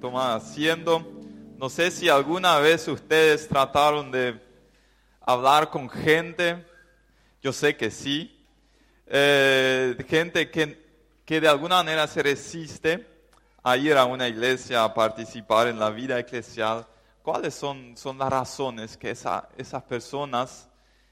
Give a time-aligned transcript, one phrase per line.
[0.00, 1.06] tomar asiento.
[1.58, 4.40] No sé si alguna vez ustedes trataron de
[5.20, 6.64] hablar con gente,
[7.42, 8.44] yo sé que sí,
[9.06, 10.82] eh, gente que,
[11.24, 13.06] que de alguna manera se resiste
[13.62, 16.86] a ir a una iglesia, a participar en la vida eclesial.
[17.22, 20.68] ¿Cuáles son, son las razones que esa, esas personas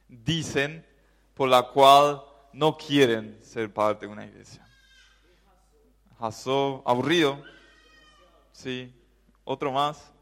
[0.08, 0.84] dicen
[1.34, 2.22] por la cual
[2.54, 4.66] no quieren ser parte de una iglesia?
[6.86, 7.44] Aburrido.
[8.58, 8.92] Sí.
[9.44, 10.12] Otro más.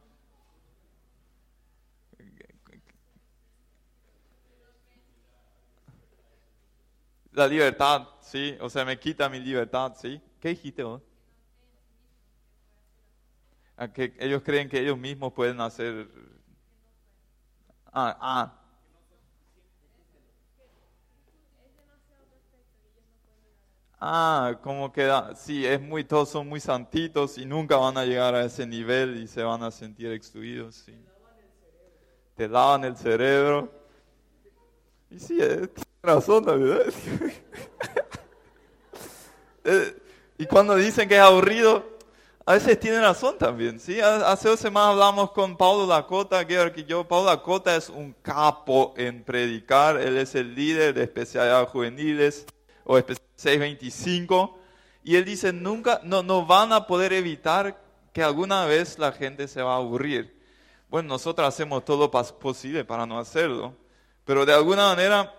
[7.33, 8.59] La libertad, sí.
[8.61, 10.21] O sea, me quita mi libertad, sí.
[10.39, 11.01] ¿Qué dijiste vos?
[13.79, 16.09] A que ellos creen que ellos mismos pueden hacer.
[17.93, 18.66] Ah, ah.
[23.99, 28.35] Ah, como que sí, es muy, todos son muy santitos y nunca van a llegar
[28.35, 30.95] a ese nivel y se van a sentir excluidos, sí.
[32.37, 33.73] Te lavan el cerebro.
[35.11, 36.93] Y sí, eh, tiene razón, la verdad.
[39.65, 40.03] Eh,
[40.39, 41.97] y cuando dicen que es aburrido,
[42.45, 43.99] a veces tienen razón también, ¿sí?
[44.01, 49.25] Hace dos semanas hablamos con Paulo Lakota, que yo, Paulo Lakota es un capo en
[49.25, 52.47] predicar, él es el líder de especialidades juveniles
[52.85, 52.97] o
[53.37, 54.59] 625,
[55.05, 57.81] y él dice, nunca, no, no van a poder evitar
[58.13, 60.37] que alguna vez la gente se va a aburrir.
[60.89, 63.75] Bueno, nosotros hacemos todo lo posible para no hacerlo,
[64.25, 65.33] pero de alguna manera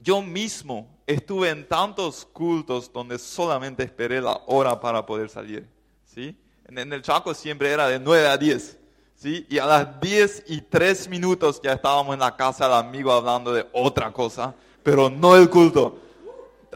[0.00, 5.68] yo mismo estuve en tantos cultos donde solamente esperé la hora para poder salir,
[6.04, 6.38] ¿sí?
[6.66, 8.78] En, el Chaco siempre era de 9 a 10,
[9.14, 9.46] ¿sí?
[9.48, 13.52] Y a las 10 y 3 minutos ya estábamos en la casa del amigo hablando
[13.52, 16.00] de otra cosa, pero no el culto.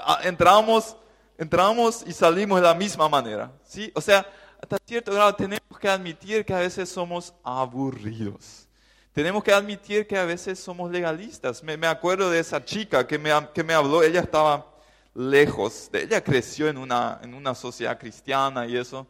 [0.04, 0.96] Ah, entramos,
[1.38, 3.50] entramos y salimos de la misma manera.
[3.64, 3.90] ¿sí?
[3.94, 4.26] O sea,
[4.60, 8.66] hasta cierto grado tenemos que admitir que a veces somos aburridos.
[9.12, 11.62] Tenemos que admitir que a veces somos legalistas.
[11.62, 14.66] Me, acuerdo de esa chica que me, que me habló, ella estaba
[15.14, 19.06] lejos, ella creció en una, en una sociedad cristiana y eso,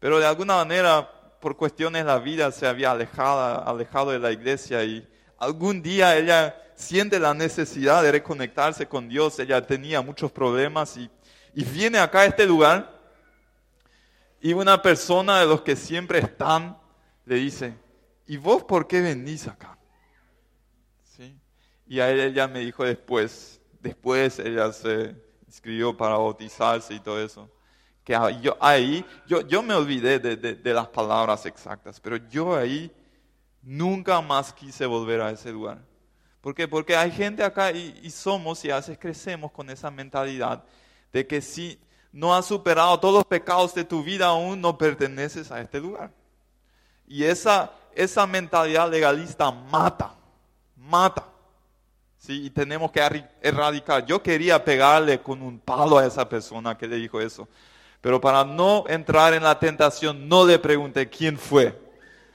[0.00, 1.08] pero de alguna manera,
[1.40, 5.06] por cuestiones de la vida, se había alejado, alejado de la iglesia y
[5.38, 11.10] algún día ella siente la necesidad de reconectarse con Dios, ella tenía muchos problemas y,
[11.54, 13.00] viene acá a este lugar
[14.40, 16.76] y una persona de los que siempre están
[17.24, 17.74] le dice,
[18.26, 19.78] ¿y vos por qué venís acá?
[21.04, 21.38] ¿Sí?
[21.86, 25.14] Y a ella me dijo después, después ella se
[25.46, 27.50] inscribió para bautizarse y todo eso,
[28.02, 32.90] que yo ahí, yo, yo me olvidé de, de las palabras exactas, pero yo ahí
[33.62, 35.91] nunca más quise volver a ese lugar.
[36.42, 36.66] ¿Por qué?
[36.66, 40.64] Porque hay gente acá y, somos y a veces crecemos con esa mentalidad
[41.12, 41.78] de que si
[42.10, 46.10] no has superado todos los pecados de tu vida aún no perteneces a este lugar.
[47.06, 50.16] Y esa, esa mentalidad legalista mata,
[50.76, 51.28] mata.
[52.18, 52.46] ¿sí?
[52.46, 54.04] Y tenemos que erradicar.
[54.04, 57.46] Yo quería pegarle con un palo a esa persona que le dijo eso.
[58.00, 61.80] Pero para no entrar en la tentación, no le pregunté quién fue.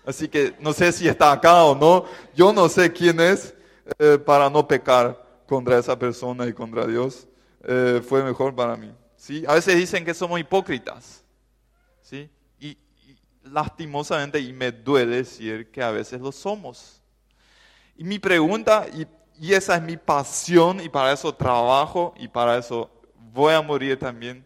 [0.05, 2.05] Así que no sé si está acá o no.
[2.33, 3.53] Yo no sé quién es,
[3.99, 7.27] eh, para no pecar contra esa persona y contra Dios,
[7.63, 8.91] eh, fue mejor para mí.
[9.15, 9.43] ¿sí?
[9.47, 11.23] A veces dicen que somos hipócritas.
[12.01, 12.29] ¿sí?
[12.59, 12.77] Y,
[13.43, 17.01] lastimosamente, y me duele decir que a veces lo somos.
[17.95, 19.07] Y mi pregunta, y,
[19.39, 22.89] y esa es mi pasión, y para eso trabajo, y para eso
[23.33, 24.45] voy a morir también,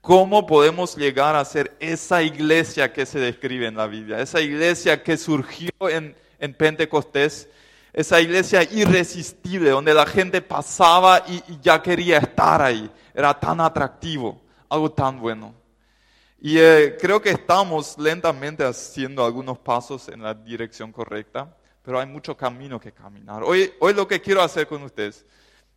[0.00, 4.20] ¿Cómo podemos llegar a ser esa iglesia que se describe en la Biblia?
[4.20, 7.48] Esa iglesia que surgió en, en Pentecostés
[7.92, 12.90] esa iglesia irresistible, donde la gente pasaba y, ya quería estar ahí.
[13.14, 15.54] Era tan atractivo, algo tan bueno.
[16.40, 22.06] Y eh, creo que estamos lentamente haciendo algunos pasos en la dirección correcta, pero hay
[22.06, 23.42] mucho camino que caminar.
[23.42, 25.26] Hoy, hoy lo que quiero hacer con ustedes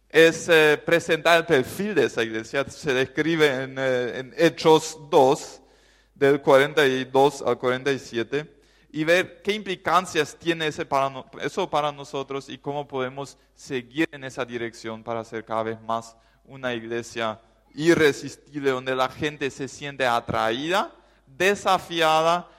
[0.10, 2.66] es eh, presentar el perfil de esa iglesia.
[2.70, 5.62] Se describe en, eh, en Hechos 2,
[6.22, 8.61] del 42 al 47
[8.94, 10.86] y ver qué implicancias tiene ese
[11.42, 16.16] eso para nosotros y cómo podemos seguir en esa dirección para ser cada vez más
[16.44, 17.40] una iglesia
[17.74, 20.92] irresistible, donde la gente se siente atraída,
[21.26, 22.50] desafiada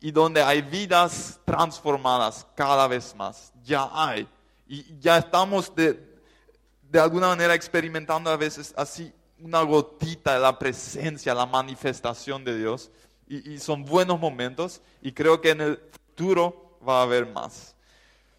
[0.00, 3.52] y donde hay vidas transformadas cada vez más.
[3.64, 4.28] Ya hay.
[4.68, 6.00] Y ya estamos de,
[6.82, 12.56] de alguna manera experimentando a veces así una gotita de la presencia, la manifestación de
[12.56, 12.92] Dios
[13.30, 17.76] y, son buenos momentos y creo que en el futuro va a haber más.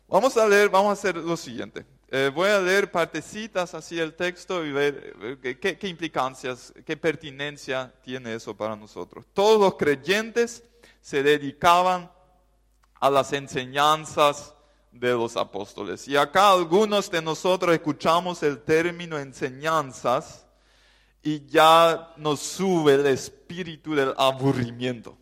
[0.08, 1.86] Vamos a leer, vamos a hacer lo siguiente.
[2.10, 7.94] Eh, voy a leer partecitas así del texto y ver qué, qué implicancias, qué pertinencia
[8.04, 9.26] tiene eso para nosotros.
[9.34, 10.62] Todos los creyentes
[11.00, 12.12] se dedicaban
[13.00, 14.54] a las enseñanzas
[14.92, 16.06] de los apóstoles.
[16.10, 20.46] Y acá algunos de nosotros escuchamos el término enseñanzas
[21.24, 25.18] y ya nos sube el espíritu del aburrimiento.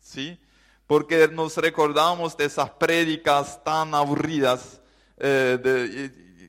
[0.00, 0.38] ¿Sí?
[0.86, 4.80] Porque nos recordamos de esas prédicas tan aburridas
[5.16, 5.58] eh,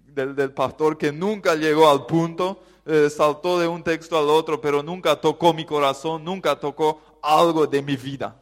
[0.06, 4.84] del, pastor que nunca llegó al punto, eh, saltó de un texto al otro, pero
[4.84, 8.42] nunca tocó mi corazón, nunca tocó algo de mi vida.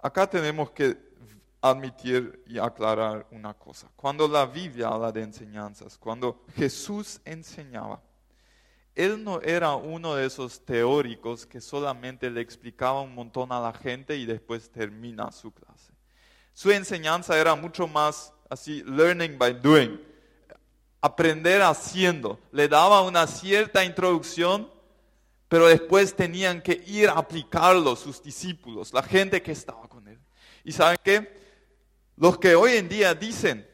[0.00, 0.96] Acá tenemos que
[1.60, 3.88] admitir y aclarar una cosa.
[3.96, 8.00] Cuando la Biblia habla de enseñanzas, cuando Jesús enseñaba,
[8.98, 13.72] él no era uno de esos teóricos que solamente le explicaba un montón a la
[13.72, 15.92] gente y después termina su clase.
[16.52, 20.00] Su enseñanza era mucho más así, learning by doing,
[21.00, 22.40] aprender haciendo.
[22.50, 24.68] Le daba una cierta introducción,
[25.46, 30.18] pero después tenían que ir a aplicarlo sus discípulos, la gente que estaba con él.
[30.64, 31.38] ¿Y saben qué?
[32.16, 33.64] Los que hoy en día dicen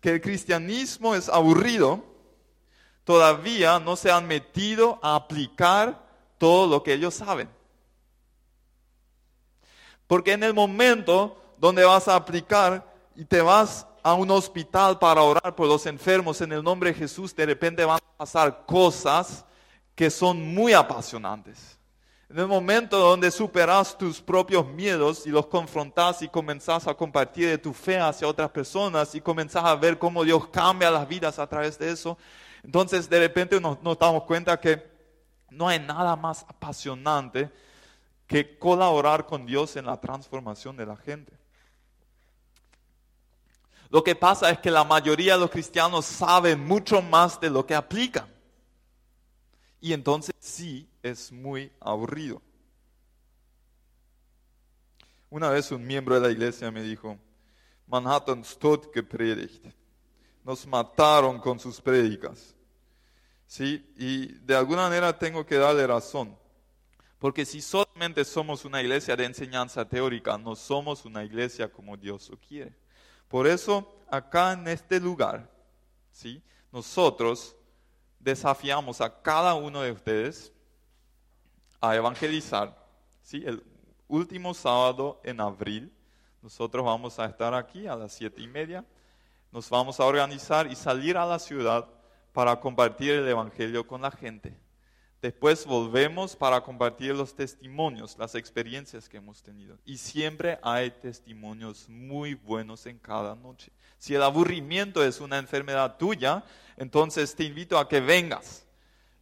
[0.00, 2.09] que el cristianismo es aburrido,
[3.04, 6.00] todavía no se han metido a aplicar
[6.38, 7.48] todo lo que ellos saben.
[10.06, 15.22] Porque en el momento donde vas a aplicar y te vas a un hospital para
[15.22, 19.44] orar por los enfermos en el nombre de Jesús, de repente van a pasar cosas
[19.94, 21.78] que son muy apasionantes.
[22.30, 27.48] En el momento donde superas tus propios miedos y los confrontas y comenzás a compartir
[27.48, 31.38] de tu fe hacia otras personas y comenzás a ver cómo Dios cambia las vidas
[31.38, 32.16] a través de eso,
[32.62, 34.82] entonces de repente nos, nos damos cuenta que
[35.50, 37.50] no hay nada más apasionante
[38.26, 41.32] que colaborar con Dios en la transformación de la gente.
[43.90, 47.66] Lo que pasa es que la mayoría de los cristianos saben mucho más de lo
[47.66, 48.28] que aplican.
[49.80, 52.40] Y entonces sí es muy aburrido.
[55.28, 57.18] Una vez un miembro de la iglesia me dijo,
[57.88, 59.66] Manhattan tot gepredigt.
[60.50, 62.56] Nos mataron con sus prédicas.
[63.46, 63.88] ¿Sí?
[63.96, 66.36] Y de alguna manera tengo que darle razón.
[67.20, 72.28] Porque si solamente somos una iglesia de enseñanza teórica, no somos una iglesia como Dios
[72.30, 72.74] lo quiere.
[73.28, 75.48] Por eso, acá en este lugar,
[76.10, 76.42] ¿sí?
[76.72, 77.54] nosotros
[78.18, 80.52] desafiamos a cada uno de ustedes
[81.80, 82.76] a evangelizar.
[83.22, 83.44] ¿sí?
[83.46, 83.62] El
[84.08, 85.92] último sábado en abril,
[86.42, 88.84] nosotros vamos a estar aquí a las siete y media.
[89.52, 91.88] Nos vamos a organizar y salir a la ciudad
[92.32, 94.56] para compartir el Evangelio con la gente.
[95.20, 99.76] Después volvemos para compartir los testimonios, las experiencias que hemos tenido.
[99.84, 103.70] Y siempre hay testimonios muy buenos en cada noche.
[103.98, 106.42] Si el aburrimiento es una enfermedad tuya,
[106.78, 108.64] entonces te invito a que vengas.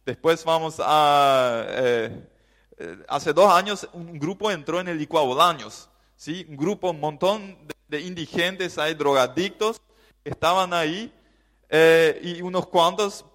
[0.05, 1.65] Después vamos a...
[1.67, 2.29] Eh,
[2.77, 5.89] eh, hace dos años un grupo entró en el Licuabolaños.
[6.15, 6.45] ¿sí?
[6.47, 7.57] Un grupo, un montón
[7.89, 9.81] de, indigentes, hay drogadictos,
[10.29, 11.11] estaban ahí
[11.69, 13.25] eh, y unos cuantos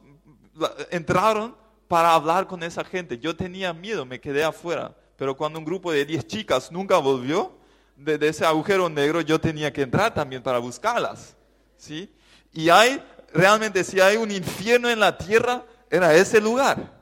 [0.91, 1.57] entraron
[1.89, 3.19] para hablar con esa gente.
[3.19, 4.95] Yo tenía miedo, me quedé afuera.
[5.17, 7.57] Pero cuando un grupo de 10 chicas nunca volvió
[7.97, 11.37] de, ese agujero negro, yo tenía que entrar también para buscarlas.
[11.77, 12.13] ¿sí?
[12.53, 13.03] Y hay,
[13.33, 16.93] realmente, si hay un infierno en la tierra, era ese lugar.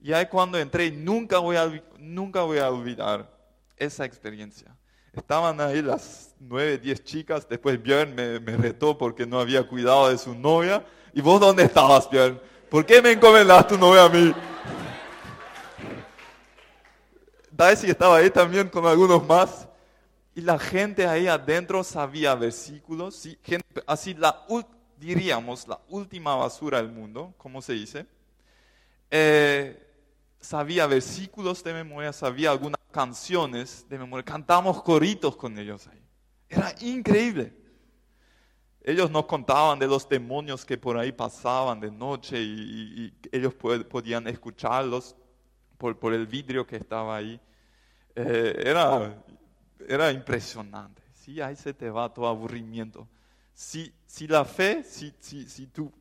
[0.00, 3.30] Y ahí cuando entré, nunca voy a, nunca voy a olvidar
[3.76, 4.76] esa experiencia.
[5.12, 10.08] Estaban ahí las nueve, diez chicas, después Björn me, me retó porque no había cuidado
[10.08, 10.84] de su novia.
[11.12, 12.40] ¿Y vos dónde estabas, Björn?
[12.70, 14.34] ¿Por qué me encomendaste tu novia a mí?
[17.50, 19.68] Daisy estaba ahí también con algunos más.
[20.34, 23.14] Y la gente ahí adentro sabía versículos.
[23.14, 23.38] ¿sí?
[23.86, 24.46] así la,
[24.96, 28.06] diríamos la última basura del mundo, ¿cómo se dice?
[29.10, 29.78] Eh,
[30.40, 34.24] sabía versículos de memoria, sabía algunas canciones de memoria.
[34.24, 36.02] Cantamos coritos con ellos ahí.
[36.48, 37.62] Era increíble
[38.84, 44.26] ellos nos contaban de los demonios que por ahí pasaban de noche y, ellos podían
[44.26, 45.16] escucharlos
[45.78, 47.40] por, el vidrio que estaba ahí.
[48.14, 49.22] Eh, era,
[49.88, 51.02] era impresionante.
[51.14, 53.08] Sí, ahí se te va todo aburrimiento.
[53.54, 55.92] Si, si la fe, si, si, si tu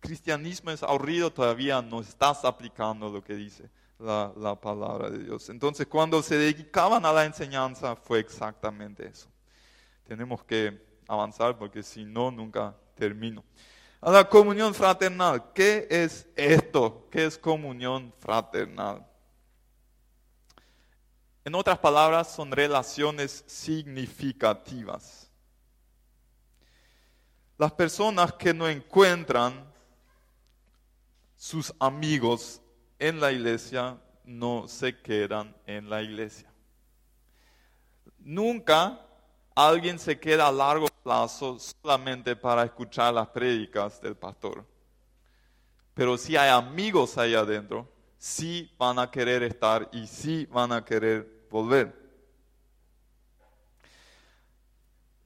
[0.00, 5.48] cristianismo es aburrido, todavía no estás aplicando lo que dice la, la palabra de Dios.
[5.48, 9.28] Entonces, cuando se dedicaban a la enseñanza, fue exactamente eso.
[10.04, 13.44] Tenemos que avanzar porque si no, nunca termino.
[14.00, 17.08] A la comunión fraternal, ¿qué es esto?
[17.10, 19.04] ¿Qué es comunión fraternal?
[21.44, 25.30] En otras palabras, son relaciones significativas.
[27.56, 29.66] Las personas que no encuentran
[31.36, 32.60] sus amigos
[32.98, 36.48] en la iglesia no se quedan en la iglesia.
[38.18, 39.00] Nunca
[39.54, 44.64] alguien se queda a largo plazo solamente para escuchar las prédicas del pastor.
[45.94, 50.84] Pero si hay amigos ahí adentro, sí van a querer estar y sí van a
[50.84, 51.97] querer volver.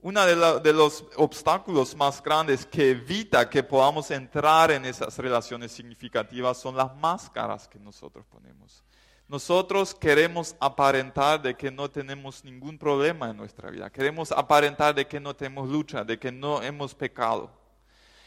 [0.03, 5.71] Uno de, de, los obstáculos más grandes que evita que podamos entrar en esas relaciones
[5.71, 8.83] significativas son las máscaras que nosotros ponemos.
[9.29, 13.89] Nosotros queremos aparentar de que no tenemos ningún problema en nuestra vida.
[13.89, 17.49] Queremos aparentar de que no tenemos lucha, de que no hemos pecado.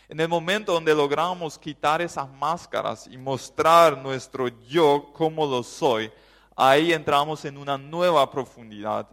[0.08, 6.10] En el momento donde logramos quitar esas máscaras y mostrar nuestro yo como lo soy,
[6.56, 9.06] ahí entramos en una nueva profundidad.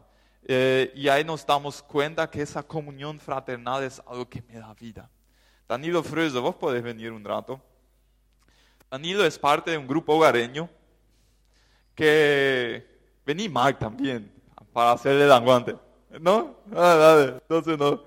[0.45, 4.73] Eh, y ahí nos damos cuenta que esa comunión fraternal es algo que me da
[4.73, 5.09] vida.
[5.67, 7.61] Danilo Freuso, vos podés venir un rato.
[8.91, 10.69] Danilo es parte de un grupo hogareño
[11.95, 12.91] que...
[13.25, 14.29] Vení Mark también,
[14.73, 15.75] para hacerle el aguante.
[16.19, 16.57] ¿No?
[16.75, 18.03] Ah, dale, entonces no.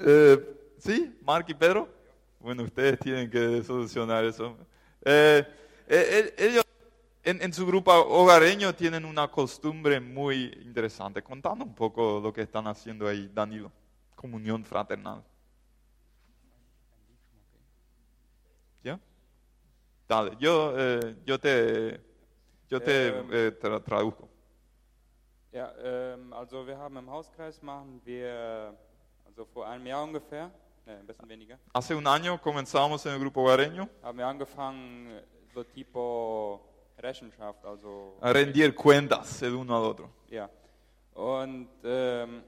[0.00, 1.18] Eh, ¿Sí?
[1.22, 1.88] ¿Mark y Pedro?
[2.38, 4.56] Bueno, ustedes tienen que solucionar eso.
[5.04, 5.44] Eh,
[5.88, 6.64] eh, ellos
[7.22, 11.22] en, su grupo hogareño tienen una costumbre muy interesante.
[11.22, 13.70] Contando un poco lo que están haciendo ahí, Danilo.
[14.14, 15.22] Comunión fraternal.
[18.82, 18.98] ¿Ya?
[20.08, 22.00] Dale, yo, eh, yo te,
[22.68, 24.28] yo te eh, tra traduzco.
[25.52, 28.74] Ja, ähm, also wir haben im Hauskreis machen wir,
[29.24, 30.50] also vor einem Jahr ungefähr,
[30.84, 35.22] ne, ein bisschen weniger, Hace un año comenzamos en el grupo hogareño haben wir angefangen,
[35.54, 36.67] so tipo
[36.98, 40.10] Rechenschaft, also a rendir cuentas el uno al otro.
[40.30, 40.48] ja.
[41.14, 42.42] Und ähm,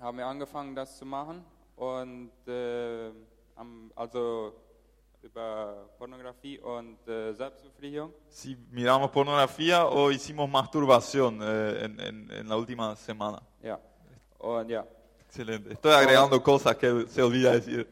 [0.00, 1.44] haben wir angefangen, das zu machen
[1.76, 3.10] und äh,
[3.56, 4.54] am, also
[5.22, 8.12] über Pornografie und äh, Selbstbefriedigung.
[8.28, 13.42] Si miramos pornografía o hicimos masturbación eh, en, en- en la última semana.
[13.62, 13.78] Ja.
[14.38, 14.84] Und ja.
[15.28, 15.72] Excelente.
[15.74, 17.86] Estoy agregando cosas que se olvida decir.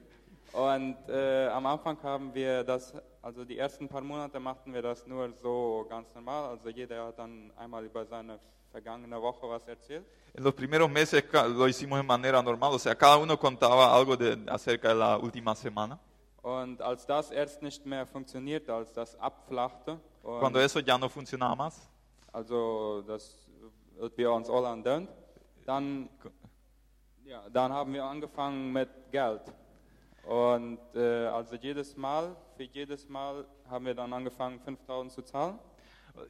[0.53, 2.93] Und äh, am Anfang haben wir das,
[3.23, 6.51] also die ersten paar Monate machten wir das nur so ganz normal.
[6.51, 8.39] Also jeder hat dann einmal über seine
[8.71, 10.07] vergangene Woche was erzählt.
[10.33, 14.17] En los primeros meses lo hicimos de manera normal, o sea, cada uno contaba algo
[14.17, 15.99] de, acerca de la última semana.
[16.43, 21.55] Und als das erst nicht mehr funktionierte, als das abflachte, Cuando eso ya no funcionaba
[21.55, 21.91] más,
[22.33, 23.49] also das
[24.17, 25.09] wir uns all undone,
[25.67, 26.09] dann,
[27.25, 29.43] ja, dann haben wir angefangen mit Geld.
[30.31, 35.59] Und äh, also jedes Mal, für jedes Mal haben wir dann angefangen 5000 zu zahlen.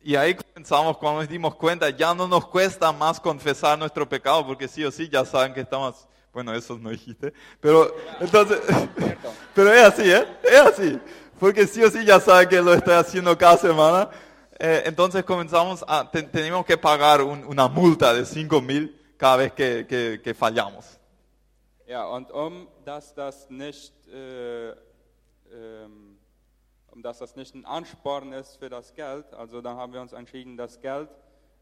[0.03, 4.47] y ahí comenzamos cuando nos dimos cuenta, ya no nos cuesta más confesar nuestro pecado,
[4.47, 8.59] porque sí o sí ya saben que estamos, bueno, eso no dijiste, pero entonces,
[9.55, 10.27] pero es así, ¿eh?
[10.45, 10.99] Es así,
[11.39, 14.09] porque sí o sí ya saben que lo estoy haciendo cada semana.
[14.59, 19.37] Eh, entonces comenzamos a, te- teníamos que pagar un- una multa de 5 mil cada
[19.37, 21.00] vez que, que- que fallamos.
[21.91, 26.17] Ja, und um dass das nicht, äh, ähm,
[26.93, 30.13] um dass das nicht ein Ansporn ist für das Geld, also dann haben wir uns
[30.13, 31.09] entschieden, das Geld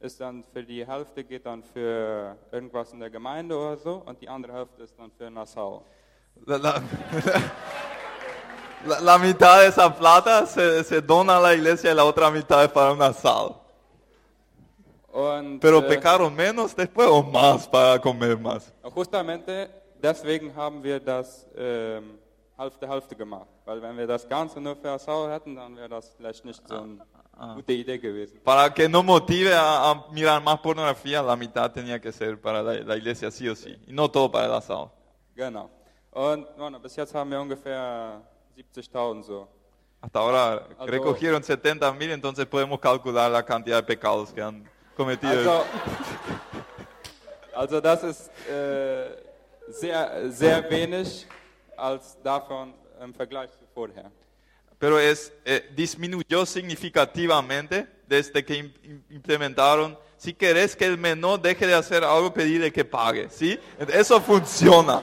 [0.00, 4.20] ist dann für die Hälfte geht dann für irgendwas in der Gemeinde oder so und
[4.20, 5.82] die andere Hälfte ist dann für Nassau.
[6.44, 6.58] La,
[9.00, 12.64] la- mitad de esa plata se, se dona a la iglesia y la otra mitad
[12.64, 13.60] es para un asado.
[15.10, 18.70] Und Pero äh, pecaron menos después o más para comer más.
[18.94, 19.68] justamente
[20.02, 22.18] deswegen haben wir das ähm,
[22.56, 26.12] Hälfte Hälfte gemacht, weil wenn wir das Ganze nur für Nassau hätten, dann wäre das
[26.16, 28.40] vielleicht nicht so eine gute Idee gewesen.
[28.44, 32.60] Para que no motive a, a mirar más pornografía, la mitad tenía que ser para
[32.62, 33.76] la, la iglesia sí o sí.
[33.86, 34.90] Y no todo para el asado.
[35.36, 35.70] Genau.
[36.10, 38.22] Und bueno, bis jetzt haben wir ungefähr
[38.56, 39.48] 70.000 so.
[40.00, 44.68] Hasta ahora Also- recogieron 70 mil, entonces podemos calcular la cantidad de pecados que han
[44.96, 45.30] cometido.
[45.30, 45.64] Also,
[47.54, 49.27] also das ist äh,
[49.70, 51.26] sehr, sehr wenig
[51.76, 54.10] als davon im Vergleich zu vorher.
[54.78, 61.40] Pero es, eh, disminuyó significativamente desde que im- im- implementaron, si querés que el menor
[61.40, 63.58] deje de hacer algo, pedirle que pague, ¿sí?
[63.92, 65.02] Eso funciona.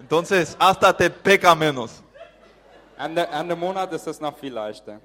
[0.00, 2.02] Entonces, hasta te peca menos.
[2.98, 5.00] Ende, Ende Monat ist es noch viel leichter.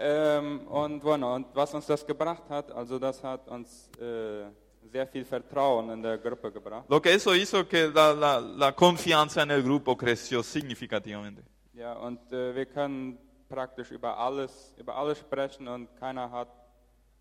[0.00, 4.44] Ähm, und, bueno, und was uns das gebracht hat, also das hat uns äh,
[4.90, 6.84] sehr viel Vertrauen in der Gruppe gebracht.
[6.88, 11.42] Lo que eso hizo que la, la- la confianza en el grupo creció significativamente.
[11.74, 13.18] Ja, und äh, wir können
[13.48, 16.48] praktisch über alles, über alles sprechen und keiner hat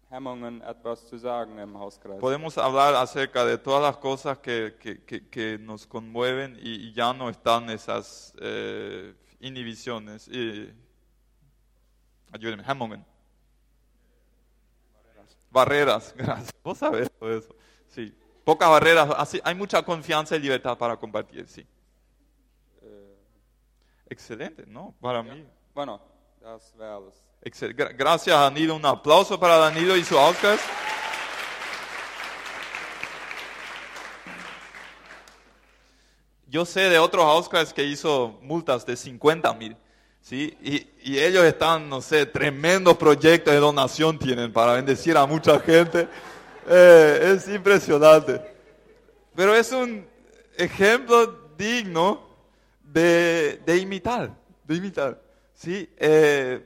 [0.10, 2.20] Hemmungen, etwas zu sagen im Hauskreis.
[2.20, 6.94] Podemos hablar acerca de todas las cosas que, que- que- que nos conmueven y, y
[6.94, 10.28] ya no están esas eh, inhibiciones.
[10.30, 10.74] Y,
[12.32, 13.06] ayúdenme, Hemmungen.
[15.52, 16.52] Barreras, gracias.
[16.64, 17.56] Vos sabés todo eso.
[17.88, 18.14] Sí,
[18.44, 19.10] pocas barreras.
[19.18, 21.66] Así, hay mucha confianza y libertad para compartir, sí.
[24.10, 24.96] Excelente, ¿no?
[25.02, 25.46] Para mí.
[25.74, 26.02] Bueno,
[26.42, 27.24] das wäre alles.
[27.42, 28.76] Excel- gra- Gracias, Danilo.
[28.76, 30.64] Un aplauso para Danilo y su Outcast.
[36.50, 39.76] Yo sé de otros Outcasts que hizo multas de 50 mil.
[40.22, 40.58] ¿sí?
[40.62, 45.60] Y, y ellos están, no sé, tremendos proyectos de donación tienen para bendecir a mucha
[45.60, 46.08] gente.
[46.68, 48.42] Eh, es impresionante.
[49.34, 50.06] Pero es un
[50.58, 52.28] ejemplo digno
[52.84, 55.22] de, imitar, de imitar.
[55.54, 55.90] ¿sí?
[55.98, 56.62] Eh,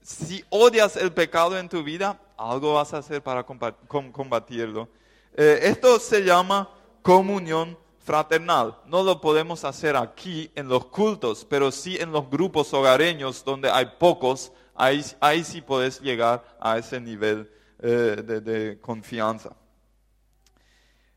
[0.00, 4.88] si odias el pecado en tu vida, algo vas a hacer para combatirlo.
[5.34, 6.68] Eh, esto se llama
[7.02, 8.78] comunión fraternal.
[8.86, 13.70] No lo podemos hacer aquí en los cultos, pero sí en los grupos hogareños donde
[13.70, 17.50] hay pocos, ahí, ahí sí puedes llegar a ese nivel
[17.84, 19.56] eh, de, confianza.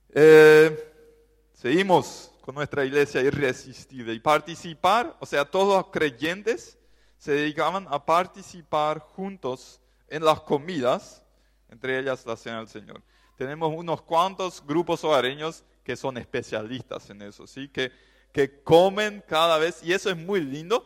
[0.09, 0.93] Eh,
[1.53, 6.79] seguimos con nuestra iglesia irresistible y participar, o sea, todos los creyentes
[7.19, 11.23] se dedicaban a participar juntos en las comidas,
[11.69, 13.03] entre ellas la cena del Señor.
[13.37, 17.67] Tenemos unos cuantos grupos hogareños que son especialistas en eso, ¿sí?
[17.67, 17.91] Que,
[18.31, 20.83] que comen cada vez, y eso es muy lindo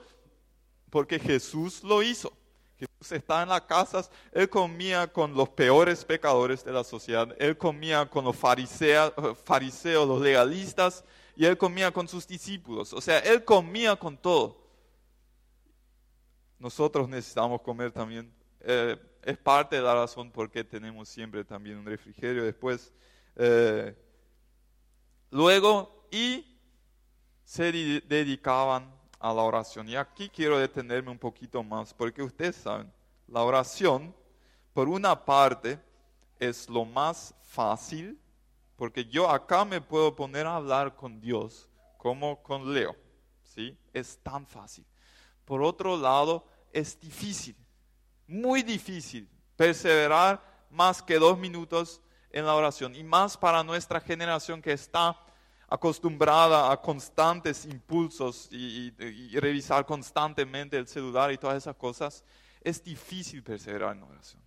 [0.90, 2.34] porque Jesús lo hizo.
[2.80, 7.58] Jesús está en las casas, él comía con los peores pecadores de la sociedad, él
[7.58, 11.04] comía con los fariseos, fariseos, los legalistas,
[11.36, 12.94] y él comía con sus discípulos.
[12.94, 14.68] O sea, él comía con todo.
[16.58, 18.34] Nosotros necesitamos comer también.
[18.62, 22.94] Eh, es parte de la razón por qué tenemos siempre también un refrigerio después.
[23.36, 23.96] Eh,
[25.32, 26.58] luego, y
[27.46, 29.90] se di- dedicaban a la oración.
[29.90, 32.92] Y aquí quiero detenerme un poquito más, porque ustedes saben,
[33.28, 34.16] la oración,
[34.74, 35.80] por una parte,
[36.40, 38.20] es lo más fácil,
[38.76, 42.96] porque yo acá me puedo poner a hablar con Dios como con Leo,
[43.44, 43.78] ¿sí?
[43.94, 44.86] Es tan fácil.
[45.44, 47.58] Por otro lado, es difícil,
[48.26, 52.02] muy difícil perseverar más que dos minutos
[52.32, 55.20] en la oración, y más para nuestra generación que está
[55.70, 58.92] acostumbrada a constantes impulsos y,
[59.40, 62.24] revisar constantemente el celular y todas esas cosas,
[62.62, 64.42] es difícil perseverar en oración.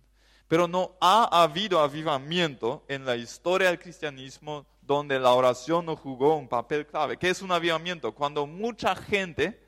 [0.47, 6.35] Pero no ha habido avivamiento en la historia del cristianismo donde la oración no jugó
[6.35, 7.17] un papel clave.
[7.17, 8.13] ¿Qué es un avivamiento?
[8.13, 9.59] Cuando mucha gente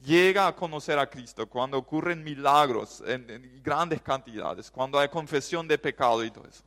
[0.00, 5.66] llega a conocer a Cristo, cuando ocurren milagros en, en grandes cantidades, cuando hay confesión
[5.66, 6.62] de pecado y todo eso.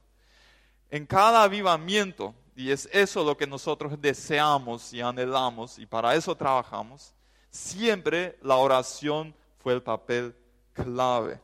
[0.89, 6.35] En cada avivamiento, y es eso lo que nosotros deseamos y anhelamos, y para eso
[6.35, 7.13] trabajamos,
[7.51, 10.35] siempre la oración fue el papel
[10.73, 11.39] clave.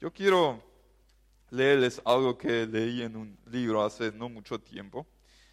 [0.00, 0.62] Yo quiero
[1.50, 5.08] leerles algo que leí en un libro hace no mucho tiempo.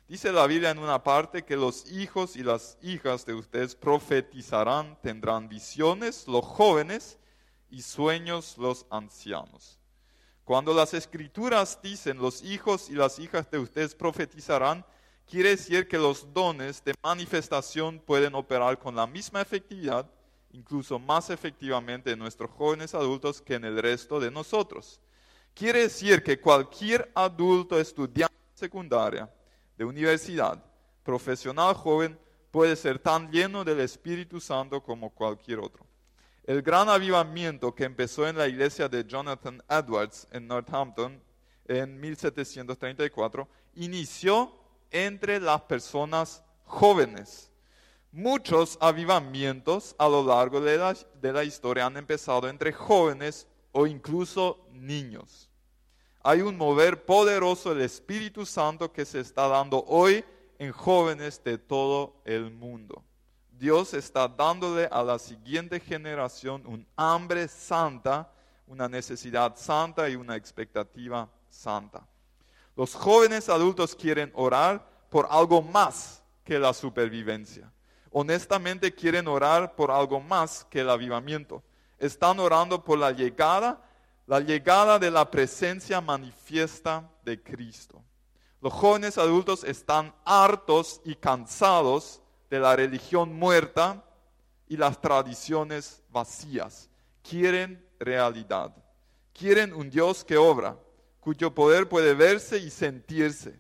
[0.08, 5.02] Dice la Biblia en una parte que los hijos y las hijas de ustedes profetizarán,
[5.02, 7.18] tendrán visiones los jóvenes
[7.72, 9.80] y sueños los ancianos.
[10.46, 14.86] Cuando las escrituras dicen los hijos y las hijas de ustedes profetizarán,
[15.28, 20.08] quiere decir que los dones de manifestación pueden operar con la misma efectividad,
[20.52, 25.02] incluso más efectivamente en nuestros jóvenes adultos que en el resto de nosotros.
[25.56, 29.28] Quiere decir que cualquier adulto estudiante secundaria,
[29.76, 30.64] de universidad,
[31.04, 32.20] profesional joven,
[32.52, 35.88] puede ser tan lleno del Espíritu Santo como cualquier otro.
[36.46, 41.20] El gran avivamiento que empezó en la iglesia de Jonathan Edwards en Northampton
[41.68, 44.54] en 1734 inició
[44.92, 47.52] entre las personas jóvenes.
[48.12, 53.88] Muchos avivamientos a lo largo de la, de la historia han empezado entre jóvenes o
[53.88, 55.50] incluso niños.
[56.22, 60.24] Hay un mover poderoso del Espíritu Santo que se está dando hoy
[60.60, 63.04] en jóvenes de todo el mundo.
[63.58, 68.30] Dios está dándole a la siguiente generación un hambre santa,
[68.68, 72.06] una necesidad santa y una expectativa santa.
[72.76, 77.72] Los jóvenes adultos quieren orar por algo más que la supervivencia.
[78.12, 81.64] Honestamente quieren orar por algo más que el avivamiento.
[81.98, 83.82] Están orando por la llegada,
[84.28, 88.04] la llegada de la presencia manifiesta de Cristo.
[88.60, 92.22] Los jóvenes adultos están hartos y cansados
[92.56, 94.02] de la religión muerta
[94.68, 96.90] y las tradiciones vacías.
[97.22, 98.74] Quieren realidad.
[99.34, 100.80] Quieren un Dios que obra.
[101.20, 103.60] cuyo poder puede verse y sentirse.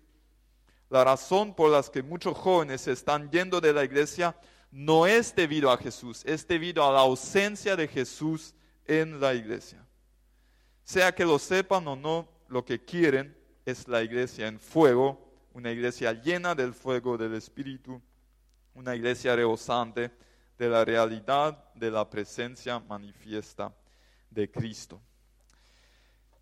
[0.89, 4.37] La razón por la que muchos jóvenes están yendo de la iglesia
[4.71, 8.53] no es debido a Jesús, es debido a la ausencia de Jesús
[8.85, 9.83] en la iglesia.
[10.83, 15.19] Sea que lo sepan o no, lo que quieren es la iglesia en fuego,
[15.53, 17.99] una iglesia llena del fuego del Espíritu,
[18.75, 20.11] una iglesia rebosante
[20.57, 23.73] de la realidad de la presencia manifiesta
[24.29, 25.01] de Cristo.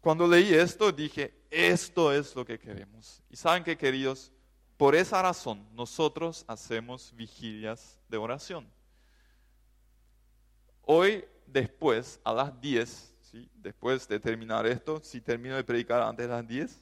[0.02, 3.24] Cuando leí esto dije, esto es lo que queremos.
[3.30, 4.32] Y saben que queridos,
[4.76, 8.70] por esa razón nosotros hacemos vigilias de oración.
[10.82, 13.50] Hoy después, a las 10, ¿sí?
[13.56, 16.82] después de terminar esto, si termino de predicar antes de las 10,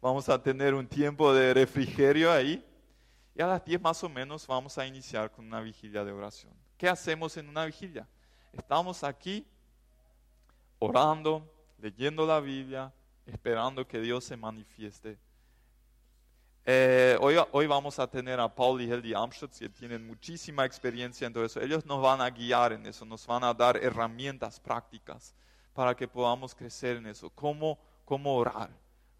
[0.00, 2.64] vamos a tener un tiempo de refrigerio ahí.
[3.40, 6.52] Y a las 10 más o menos vamos a iniciar con una vigilia de oración.
[6.76, 8.06] ¿Qué hacemos en una vigilia?
[8.52, 9.46] Estamos aquí
[10.78, 12.92] orando, leyendo la Biblia,
[13.24, 15.18] esperando que Dios se manifieste.
[16.66, 21.26] Eh, hoy, hoy, vamos a tener a Paul y Heldi Amstutz, que tienen muchísima experiencia
[21.26, 21.62] en todo eso.
[21.62, 25.34] Ellos nos van a guiar en eso, nos van a dar herramientas prácticas
[25.72, 27.30] para que podamos crecer en eso.
[27.30, 28.68] Cómo, cómo orar,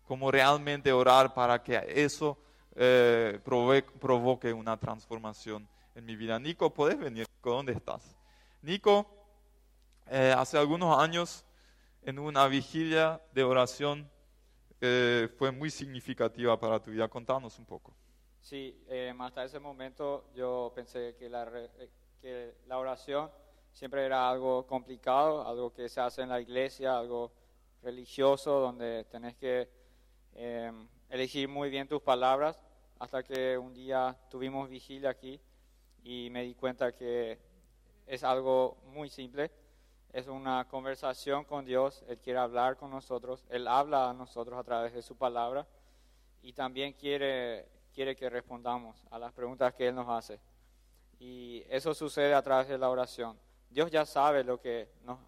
[0.07, 2.37] cómo realmente orar para que eso
[2.77, 6.39] eh, provoque una transformación en mi vida.
[6.39, 7.27] Nico, ¿puedes venir?
[7.43, 8.17] ¿Dónde estás?
[8.63, 9.07] Nico,
[10.07, 11.45] eh, hace algunos años
[12.03, 14.11] en una vigilia de oración
[14.81, 17.09] eh, fue muy significativa para tu vida.
[17.09, 17.95] Contanos un poco.
[18.41, 23.31] Sí, eh, hasta ese momento yo pensé que la, oración
[23.73, 27.33] siempre era algo complicado, algo que se hace en la iglesia, algo
[27.83, 29.69] religioso, donde tenés que
[31.11, 32.59] elegir muy bien tus palabras,
[32.99, 35.41] hasta que un día tuvimos vigilia aquí
[36.03, 37.39] y me di cuenta que
[38.07, 39.51] es algo muy simple
[40.13, 44.65] es una conversación con Dios, Él quiere hablar con nosotros, Él habla a nosotros a
[44.65, 45.67] través de su palabra
[46.43, 50.41] y también quiere, quiere que respondamos a las preguntas que Él nos hace.
[51.21, 53.39] Y eso sucede a través de la oración.
[53.69, 55.19] Dios ya sabe lo que nos,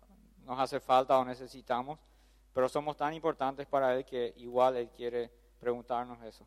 [0.44, 2.00] nos hace falta o necesitamos,
[2.52, 5.30] pero somos tan importantes para Él que igual Él quiere
[5.62, 6.44] preguntarnos eso.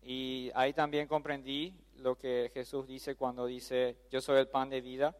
[0.00, 4.80] Y ahí también comprendí lo que Jesús dice cuando dice, yo soy el pan de
[4.80, 5.14] vida.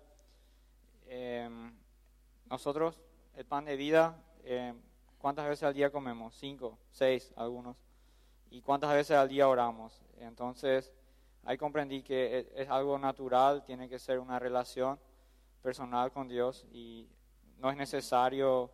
[1.07, 1.47] Eh,
[2.49, 2.99] nosotros,
[3.37, 4.73] el pan de vida, eh,
[5.19, 6.35] ¿cuántas veces al día comemos?
[6.35, 7.77] Cinco, seis, algunos.
[8.51, 10.01] ¿Y cuántas veces al día oramos?
[10.21, 10.91] Entonces,
[11.45, 14.99] ahí comprendí que es, algo natural, tiene que ser una relación
[15.63, 17.07] personal con Dios y
[17.59, 18.71] no es necesario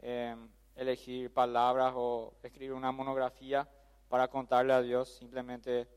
[0.00, 0.34] eh,
[0.78, 3.68] elegir palabras o escribir una monografía
[4.08, 5.88] para contarle a Dios, simplemente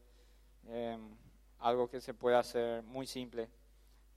[0.67, 0.97] eh,
[1.59, 3.47] algo que se puede hacer muy simple.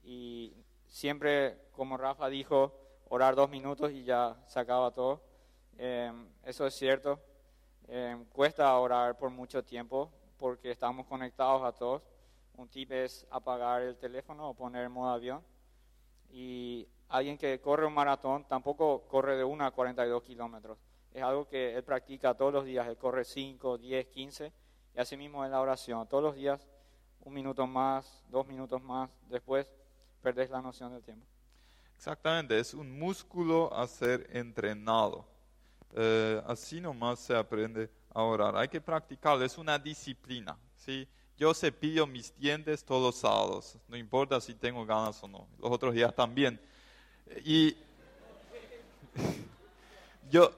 [0.02, 0.54] Y
[0.86, 2.72] siempre, como Rafa dijo,
[3.10, 5.22] orar dos minutos y ya se acaba todo.
[5.76, 7.20] Em, eso es cierto.
[7.86, 12.02] Em, cuesta orar por mucho tiempo porque estamos conectados a todos.
[12.56, 15.42] Un tip es apagar el teléfono o poner modo avión.
[16.30, 20.78] Y alguien que corre un maratón tampoco corre de 1 a 42 kilómetros.
[21.12, 22.86] Es algo que él practica todos los días.
[22.88, 24.52] Él corre 5, 10, 15.
[24.96, 26.06] Y así mismo en la oración.
[26.08, 26.66] Todos los días,
[27.20, 29.10] un minuto más, dos minutos más.
[29.28, 29.70] Después,
[30.22, 31.26] perdés la noción del tiempo.
[31.96, 35.24] Exactamente, es un músculo a ser entrenado.
[35.94, 38.56] Eh, así nomás se aprende a orar.
[38.56, 40.58] Hay que practicarlo, es una disciplina.
[40.76, 41.08] ¿sí?
[41.36, 45.46] Yo cepillo mis dientes todos los sábados, no importa si tengo ganas o no.
[45.58, 46.60] Los otros días también.
[47.44, 47.76] Y
[50.30, 50.52] yo,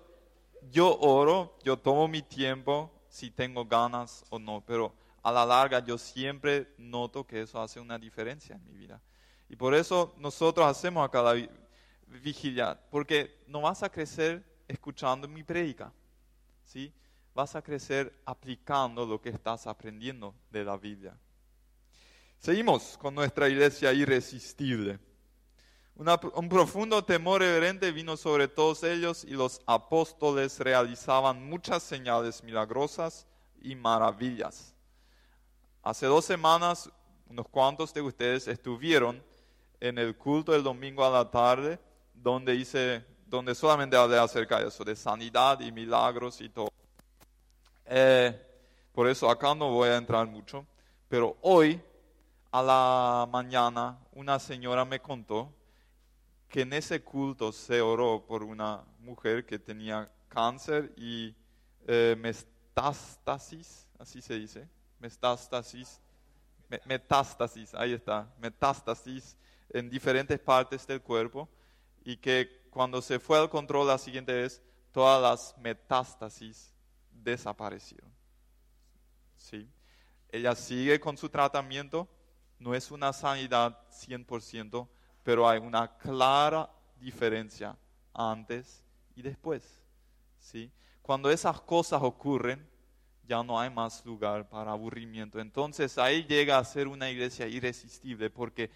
[0.70, 5.81] yo oro, yo tomo mi tiempo si tengo ganas o no, pero a la larga
[5.81, 9.00] yo siempre noto que eso hace una diferencia en mi vida.
[9.48, 11.48] Y por eso nosotros hacemos acá la
[12.07, 15.92] vigilia, porque no vas a crecer escuchando mi predica,
[16.64, 16.92] ¿sí?
[17.35, 21.16] Vas a crecer aplicando lo que estás aprendiendo de la Biblia.
[22.38, 24.98] Seguimos con nuestra iglesia irresistible.
[25.98, 33.26] Un profundo temor reverente vino sobre todos ellos y los apóstoles realizaban muchas señales milagrosas
[33.62, 34.74] y maravillas.
[35.82, 36.90] Hace dos semanas,
[37.28, 39.22] unos cuantos de ustedes estuvieron
[39.80, 41.78] en el culto del domingo a la tarde,
[42.12, 46.68] donde hice, donde solamente hablé acerca de eso, de sanidad y milagros y todo.
[47.87, 48.38] Eh,
[48.92, 50.66] por eso acá no voy a entrar mucho,
[51.09, 51.80] pero hoy
[52.50, 55.56] a la mañana una señora me contó
[56.48, 61.35] que en ese culto se oró por una mujer que tenía cáncer y
[61.87, 66.00] eh, metástasis, así se dice, metástasis,
[66.85, 69.37] metástasis, ahí está, metástasis
[69.70, 71.48] en diferentes partes del cuerpo
[72.04, 76.72] y que cuando se fue al control la siguiente vez, todas las metástasis
[77.11, 78.11] desaparecieron.
[79.37, 79.68] ¿Sí?
[80.30, 82.09] Ella sigue con su tratamiento,
[82.59, 84.88] no es una sanidad 100%,
[85.26, 87.76] pero hay una clara diferencia
[88.14, 88.80] antes
[89.16, 89.82] y después.
[90.38, 90.70] ¿sí?
[91.02, 92.64] Cuando esas cosas ocurren,
[93.26, 95.40] ya no hay más lugar para aburrimiento.
[95.40, 98.70] Entonces ahí llega a ser una iglesia irresistible porque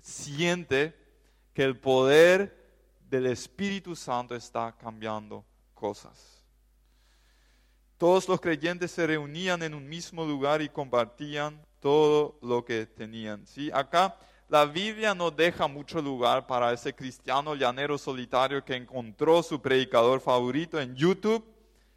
[0.00, 0.96] siente
[1.52, 2.56] que el poder
[3.10, 5.44] del Espíritu Santo está cambiando
[5.74, 6.42] cosas.
[7.98, 13.46] Todos los creyentes se reunían en un mismo lugar y compartían todo lo que tenían.
[13.46, 13.70] ¿sí?
[13.70, 14.16] Acá
[14.48, 20.20] la Biblia no deja mucho lugar para ese cristiano llanero solitario que encontró su predicador
[20.20, 21.44] favorito en YouTube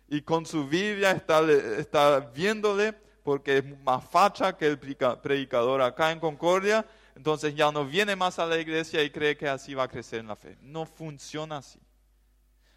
[0.08, 6.20] y con su Biblia está, viéndole porque es más facha que el predicador acá en
[6.20, 9.88] Concordia, entonces ya no viene más a la iglesia y cree que así va a
[9.90, 10.58] crecer en la fe.
[10.62, 11.80] No funciona así.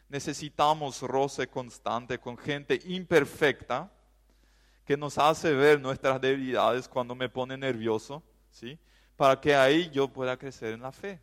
[0.09, 3.89] Necesitamos roce constante con gente imperfecta
[4.85, 8.77] que nos hace ver nuestras debilidades cuando me pone nervioso, ¿sí?
[9.21, 11.21] Para que ahí yo pueda crecer en la fe.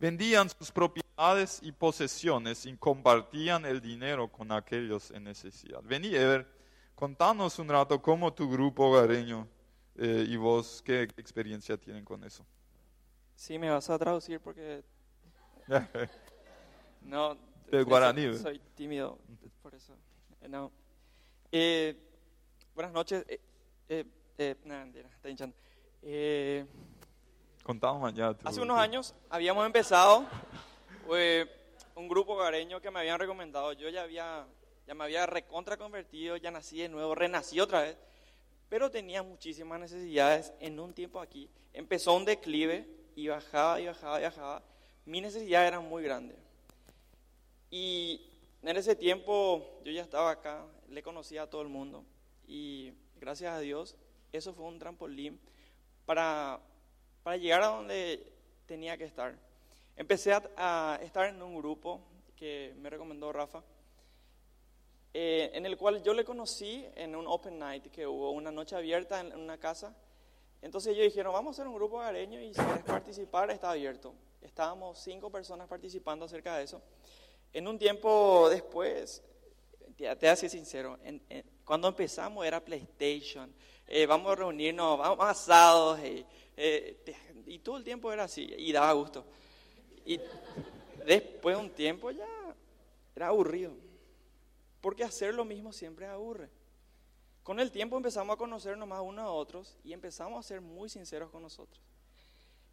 [0.00, 5.82] Vendían sus propiedades y posesiones y compartían el dinero con aquellos en necesidad.
[5.82, 6.48] Vení, Ever,
[6.94, 9.46] contanos un rato cómo tu grupo hogareño
[9.96, 12.46] eh, y vos, qué experiencia tienen con eso.
[13.36, 14.82] Sí, me vas a traducir porque...
[17.02, 17.36] no,
[17.84, 18.38] guaraní.
[18.38, 19.18] Soy, tímido,
[19.62, 19.94] por eso.
[20.40, 20.72] Eh, no.
[21.52, 21.94] Eh,
[22.74, 23.26] buenas noches.
[23.28, 24.06] Eh,
[24.38, 25.56] eh, nada, está hinchando.
[27.62, 28.36] Contamos mañana.
[28.44, 30.26] Hace unos años habíamos empezado
[31.94, 33.72] un grupo hogareño que me habían recomendado.
[33.72, 34.46] Yo ya había,
[34.86, 37.96] ya me había recontra convertido, ya nací de nuevo, renací otra vez
[38.74, 41.48] pero tenía muchísimas necesidades en un tiempo aquí.
[41.72, 44.62] Empezó un declive y bajaba y bajaba y bajaba.
[45.06, 46.34] Mi necesidad era muy grande.
[47.70, 48.20] Y
[48.62, 52.04] en ese tiempo yo ya estaba acá, le conocía a todo el mundo
[52.48, 53.96] y gracias a Dios
[54.38, 55.40] eso fue un trampolín
[56.04, 56.60] para,
[57.22, 58.32] para llegar a donde
[58.66, 59.34] tenía que estar.
[59.96, 62.00] Empecé a, a estar en un grupo
[62.36, 63.62] que me recomendó Rafa,
[65.16, 68.74] eh, en el cual yo le conocí en un open night que hubo, una noche
[68.74, 69.94] abierta en una casa.
[70.60, 74.12] Entonces ellos dijeron, vamos a hacer un grupo areño y si quieres participar está abierto.
[74.42, 76.82] Estábamos cinco personas participando acerca de eso.
[77.52, 79.22] En un tiempo después,
[79.96, 80.98] te, te así sincero,
[81.64, 83.54] cuando empezamos era PlayStation,
[83.86, 86.96] eh, vamos a reunirnos, vamos asados, eh,
[87.46, 89.24] y todo el tiempo era así, y daba gusto.
[90.06, 90.20] Y
[91.06, 92.26] después de un tiempo ya
[93.14, 93.72] era aburrido
[94.84, 96.50] porque hacer lo mismo siempre aburre.
[97.42, 100.90] Con el tiempo empezamos a conocernos más unos a otros y empezamos a ser muy
[100.90, 101.80] sinceros con nosotros.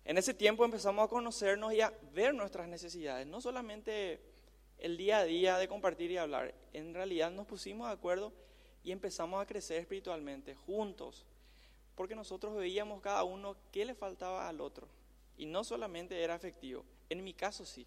[0.03, 4.19] En ese tiempo empezamos a conocernos y a ver nuestras necesidades, no solamente
[4.77, 8.33] el día a día de compartir y hablar, en realidad nos pusimos de acuerdo
[8.83, 11.25] y empezamos a crecer espiritualmente juntos,
[11.95, 14.87] porque nosotros veíamos cada uno qué le faltaba al otro
[15.37, 17.85] y no solamente era afectivo, en mi caso sí.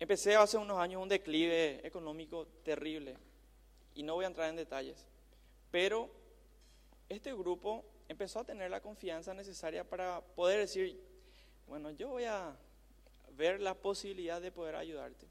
[0.00, 3.16] Empecé hace unos años un declive económico terrible
[3.94, 5.06] y no voy a entrar en detalles,
[5.70, 6.08] pero
[7.08, 11.00] este grupo empezó a tener la confianza necesaria para poder decir,
[11.66, 12.56] bueno, yo voy a
[13.36, 15.26] ver la posibilidad de poder ayudarte.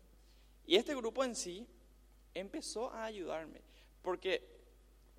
[0.66, 1.66] Y este grupo en sí
[2.34, 3.62] empezó a ayudarme,
[4.08, 4.42] porque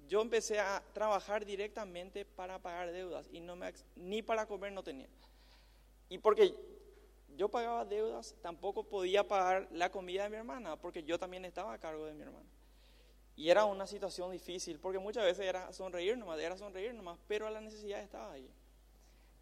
[0.09, 4.83] yo empecé a trabajar directamente para pagar deudas y no me, ni para comer no
[4.83, 5.11] tenía.
[6.09, 6.55] Y porque
[7.37, 11.74] yo pagaba deudas, tampoco podía pagar la comida de mi hermana, porque yo también estaba
[11.74, 12.48] a cargo de mi hermana.
[13.37, 17.51] Y era una situación difícil, porque muchas veces era sonreír nomás, era sonreír nomás, pero
[17.51, 18.51] la necesidad estaba ahí.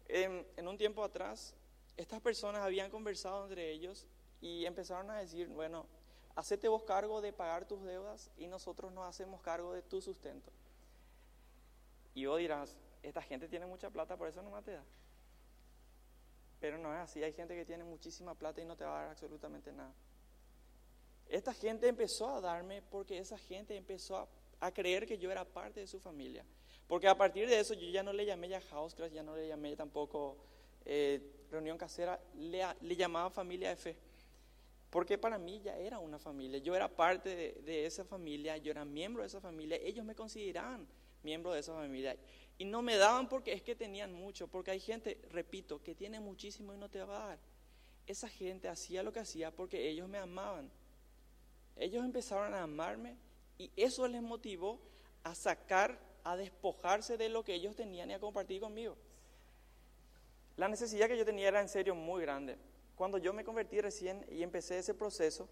[0.09, 1.55] En, en un tiempo atrás,
[1.95, 4.07] estas personas habían conversado entre ellos
[4.41, 5.87] y empezaron a decir, bueno,
[6.37, 10.51] hacete vos cargo de pagar tus deudas y nosotros nos hacemos cargo de tu sustento.
[12.13, 14.83] Y vos dirás, esta gente tiene mucha plata, por eso no te da.
[16.59, 19.01] Pero no es así, hay gente que tiene muchísima plata y no te va a
[19.01, 19.91] dar absolutamente nada.
[21.27, 25.79] Esta gente empezó a darme porque esa gente empezó a, creer que yo era parte
[25.79, 26.45] de su familia.
[26.87, 29.47] Porque a partir de eso yo ya no le llamé ya house ya no le
[29.47, 30.37] llamé tampoco
[30.85, 31.19] eh,
[31.49, 33.97] reunión casera, le, le, llamaba familia de fe.
[34.89, 38.85] Porque para mí ya era una familia, yo era parte de, esa familia, yo era
[38.85, 40.87] miembro de esa familia, ellos me consideraban
[41.23, 42.15] miembro de esa familia.
[42.57, 46.19] Y no me daban porque es que tenían mucho, porque hay gente, repito, que tiene
[46.19, 47.39] muchísimo y no te va a dar.
[48.05, 50.71] Esa gente hacía lo que hacía porque ellos me amaban.
[51.75, 53.17] Ellos empezaron a amarme
[53.57, 54.79] y eso les motivó
[55.23, 58.95] a sacar, a despojarse de lo que ellos tenían y a compartir conmigo.
[60.55, 62.57] La necesidad que yo tenía era en serio muy grande.
[62.97, 65.47] Cuando yo me convertí recién y empecé ese proceso,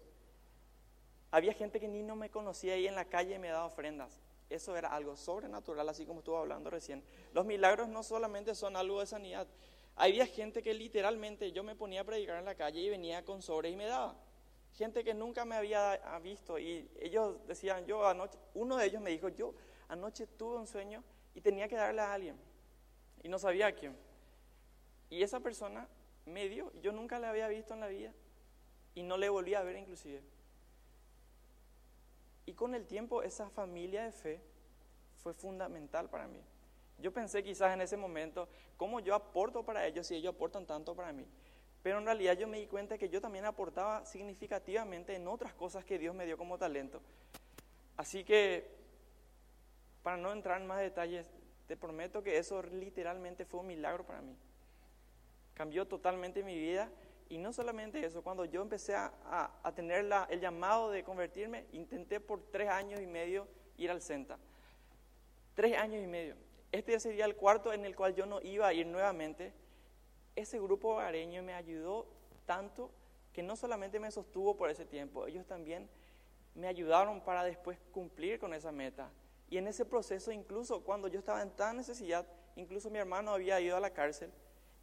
[1.30, 4.20] había gente que ni no me conocía ahí en la calle y me daba ofrendas.
[4.50, 7.04] Eso era algo sobrenatural, así como estuvo hablando recién.
[7.32, 9.46] Los milagros no solamente son algo de sanidad.
[9.94, 13.42] Había gente que literalmente yo me ponía a predicar en la calle y venía con
[13.42, 14.16] sobre y me daba.
[14.74, 19.10] Gente que nunca me había visto y ellos decían, yo anoche, uno de ellos me
[19.10, 19.54] dijo, yo
[19.88, 21.02] anoche tuve un sueño
[21.34, 22.36] y tenía que darle a alguien
[23.22, 23.96] y no sabía a quién.
[25.10, 25.88] Y esa persona
[26.26, 28.12] me dio, yo nunca la había visto en la vida
[28.94, 30.22] y no le volví a ver inclusive.
[32.44, 34.40] Y con el tiempo esa familia de fe
[35.16, 36.40] fue fundamental para mí.
[36.98, 40.94] Yo pensé quizás en ese momento, ¿cómo yo aporto para ellos si ellos aportan tanto
[40.94, 41.26] para mí?
[41.82, 45.84] Pero en realidad yo me di cuenta que yo también aportaba significativamente en otras cosas
[45.84, 47.00] que Dios me dio como talento.
[47.96, 48.74] Así que,
[50.02, 51.30] para no entrar en más detalles,
[51.66, 54.36] te prometo que eso literalmente fue un milagro para mí.
[55.56, 56.90] Cambió totalmente mi vida
[57.28, 62.20] y no solamente eso, cuando yo empecé a, tener la, el llamado de convertirme, intenté
[62.20, 64.38] por tres años y medio ir al CENTA.
[65.54, 66.36] Tres años y medio.
[66.70, 69.52] Este sería el cuarto en el cual yo no iba a ir nuevamente.
[70.36, 72.06] Ese grupo hogareño me ayudó
[72.44, 72.90] tanto
[73.32, 75.88] que no solamente me sostuvo por ese tiempo, ellos también
[76.54, 79.10] me ayudaron para después cumplir con esa meta.
[79.50, 83.60] Y en ese proceso, incluso cuando yo estaba en tan necesidad, incluso mi hermano había
[83.60, 84.32] ido a la cárcel,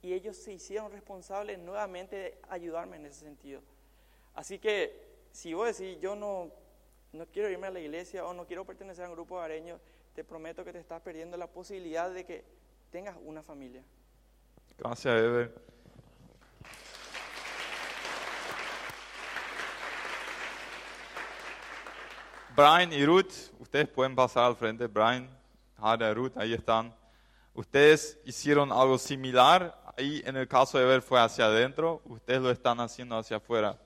[0.04, 3.62] y ellos se hicieron responsables nuevamente de ayudarme en ese sentido.
[4.36, 6.52] Así que si vos decís, yo no,
[7.14, 9.80] no quiero irme a la iglesia o no quiero pertenecer a un grupo areño,
[10.14, 12.44] te prometo que te estás perdiendo la posibilidad de que
[12.92, 13.82] tengas una familia.
[14.78, 15.54] Gracias, Ever.
[22.56, 24.88] Brian y Ruth, ustedes pueden pasar al frente.
[24.88, 25.30] Brian,
[25.78, 26.94] Hada y Ruth, ahí están.
[27.56, 32.50] Ustedes hicieron algo similar ahí en el caso de ver fue hacia adentro, ustedes lo
[32.50, 33.78] están haciendo hacia afuera.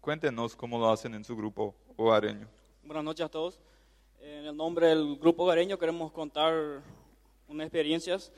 [0.00, 2.46] Cuéntenos cómo lo hacen en su grupo hogareño.
[2.84, 3.58] Buenas noches a todos.
[4.20, 6.82] En el nombre del grupo hogareño queremos contar
[7.48, 8.32] unas experiencias.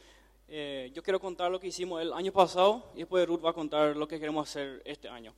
[0.48, 3.54] Eh, yo quiero contar lo que hicimos el año pasado y después Ruth va a
[3.54, 5.34] contar lo que queremos hacer este año.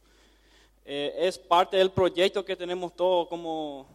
[0.85, 3.87] Eh, es parte del proyecto que tenemos todos como,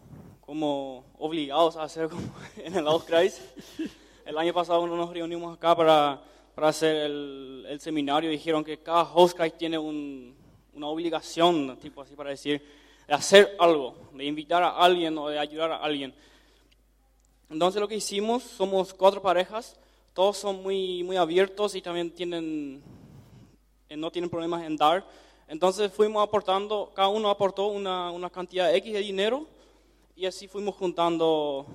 [0.41, 2.09] como obligados a hacer
[2.57, 3.39] en el Christ.
[4.25, 6.21] El año pasado nos reunimos acá para
[6.55, 10.33] para hacer el, el seminario dijeron que cada host tiene un,
[10.73, 12.65] una obligación, tipo así para decir,
[13.05, 16.15] de hacer algo, de invitar a alguien o de ayudar a alguien.
[17.49, 19.77] Entonces lo que hicimos, somos cuatro parejas,
[20.13, 22.81] todos son muy, muy abiertos y también tienen,
[23.89, 25.05] eh, no tienen problemas en dar.
[25.49, 29.45] Entonces fuimos aportando, cada uno aportó una, una cantidad X de dinero
[30.15, 31.65] y así fuimos juntando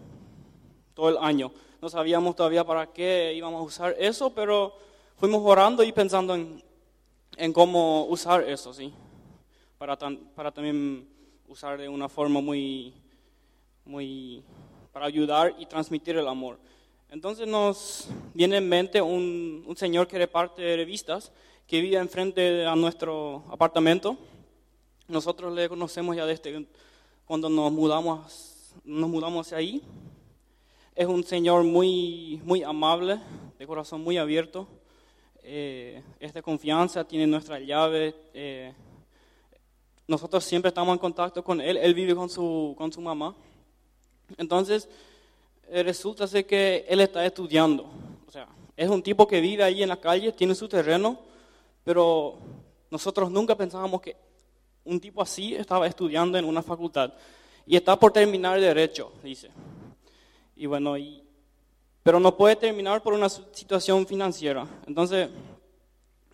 [0.95, 4.77] todo el año no sabíamos todavía para qué íbamos a usar eso, pero
[5.16, 6.62] fuimos orando y pensando en,
[7.37, 8.93] en cómo usar eso, ¿sí?
[9.79, 11.09] Para, para también
[11.49, 12.93] usar de una forma muy,
[13.87, 14.45] muy,
[14.93, 16.59] para ayudar y transmitir el amor.
[17.09, 21.33] Entonces nos viene en mente un, un señor que reparte revistas,
[21.66, 24.19] que vive enfrente a nuestro apartamento.
[25.09, 26.66] Nosotros le conocemos ya desde
[27.25, 29.83] cuando nos mudamos, nos mudamos ahí
[31.00, 33.18] es un señor muy, muy amable,
[33.58, 34.68] de corazón muy abierto.
[35.42, 38.14] Eh, es de confianza, tiene nuestra llave.
[38.34, 38.74] Eh,
[40.06, 41.78] nosotros siempre estamos en contacto con él.
[41.78, 43.34] Él vive con su, con su mamá.
[44.36, 44.90] Entonces,
[45.70, 47.90] eh, resulta ser que él está estudiando.
[48.28, 51.18] O sea, es un tipo que vive ahí en la calle, tiene su terreno,
[51.82, 52.36] pero
[52.90, 54.16] nosotros nunca pensábamos que
[54.84, 57.14] un tipo así estaba estudiando en una facultad.
[57.64, 59.48] Y está por terminar derecho, dice.
[60.61, 61.23] Y bueno, y,
[62.03, 64.66] pero no puede terminar por una situación financiera.
[64.87, 65.31] Entonces,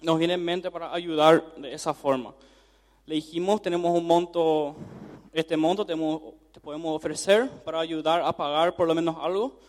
[0.03, 2.35] nos viene en mente para ayudar de esa forma.
[3.05, 4.75] Le dijimos, tenemos un monto,
[5.33, 5.95] este monto te
[6.61, 9.61] podemos ofrecer para ayudar a pagar por lo menos algo.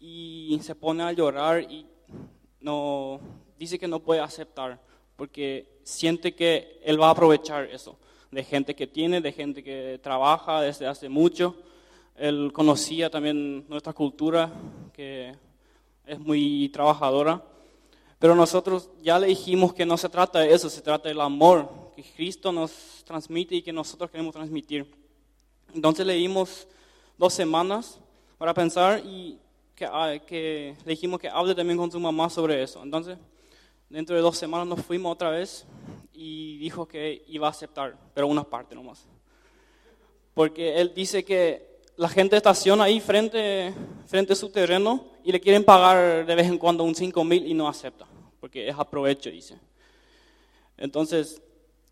[0.00, 1.86] Y se pone a llorar y
[2.58, 3.20] no,
[3.58, 4.80] dice que no puede aceptar
[5.14, 7.98] porque siente que él va a aprovechar eso,
[8.30, 11.54] de gente que tiene, de gente que trabaja desde hace mucho
[12.20, 14.52] él conocía también nuestra cultura,
[14.92, 15.34] que
[16.04, 17.42] es muy trabajadora.
[18.18, 21.70] Pero nosotros ya le dijimos que no se trata de eso, se trata del amor
[21.96, 24.86] que Cristo nos transmite y que nosotros queremos transmitir.
[25.74, 26.68] Entonces le dimos
[27.16, 27.98] dos semanas
[28.36, 29.38] para pensar y
[29.74, 32.82] que, ah, que le dijimos que hable también con su mamá sobre eso.
[32.82, 33.16] Entonces,
[33.88, 35.64] dentro de dos semanas nos fuimos otra vez
[36.12, 39.06] y dijo que iba a aceptar, pero una parte nomás.
[40.34, 41.69] Porque él dice que
[42.00, 43.74] la gente estaciona ahí frente,
[44.06, 47.46] frente a su terreno y le quieren pagar de vez en cuando un 5 mil
[47.46, 48.06] y no acepta,
[48.40, 49.58] porque es aprovecho, dice.
[50.78, 51.42] Entonces,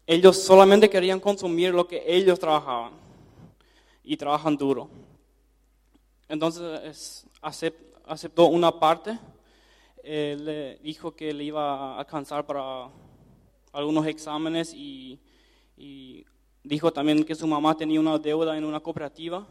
[0.07, 2.93] ellos solamente querían consumir lo que ellos trabajaban
[4.03, 4.89] y trabajan duro.
[6.27, 7.75] Entonces acep-
[8.07, 9.19] aceptó una parte,
[10.03, 12.89] eh, le dijo que le iba a alcanzar para
[13.73, 15.21] algunos exámenes y,
[15.77, 16.25] y
[16.65, 19.47] dijo también que su mamá tenía una deuda en una cooperativa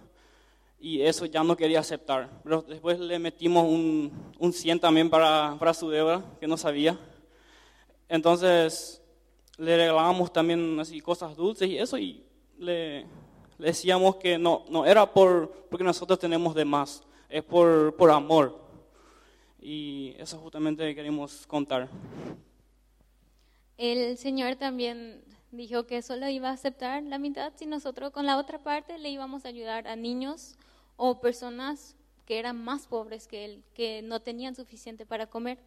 [0.80, 2.30] y eso ya no quería aceptar.
[2.44, 7.00] Pero después le metimos un, un 100 también para, para su deuda, que no sabía.
[8.08, 9.02] Entonces
[9.58, 12.24] le regalábamos también así cosas dulces y eso y
[12.60, 13.02] le,
[13.58, 18.12] le decíamos que no, no era por, porque nosotros tenemos de más, es por, por
[18.12, 18.60] amor.
[19.60, 21.90] Y eso justamente queremos contar.
[23.78, 28.38] El Señor también dijo que solo iba a aceptar la mitad si nosotros con la
[28.38, 30.56] otra parte le íbamos a ayudar a niños
[30.98, 31.96] o personas
[32.26, 35.58] que eran más pobres que él, que no tenían suficiente para comer.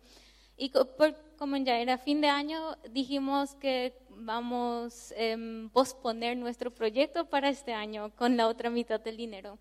[0.59, 5.37] Y por- como ya era fin de año, dijimos que vamos a
[5.73, 9.59] posponer nuestro proyecto para este año con la otra mitad del dinero.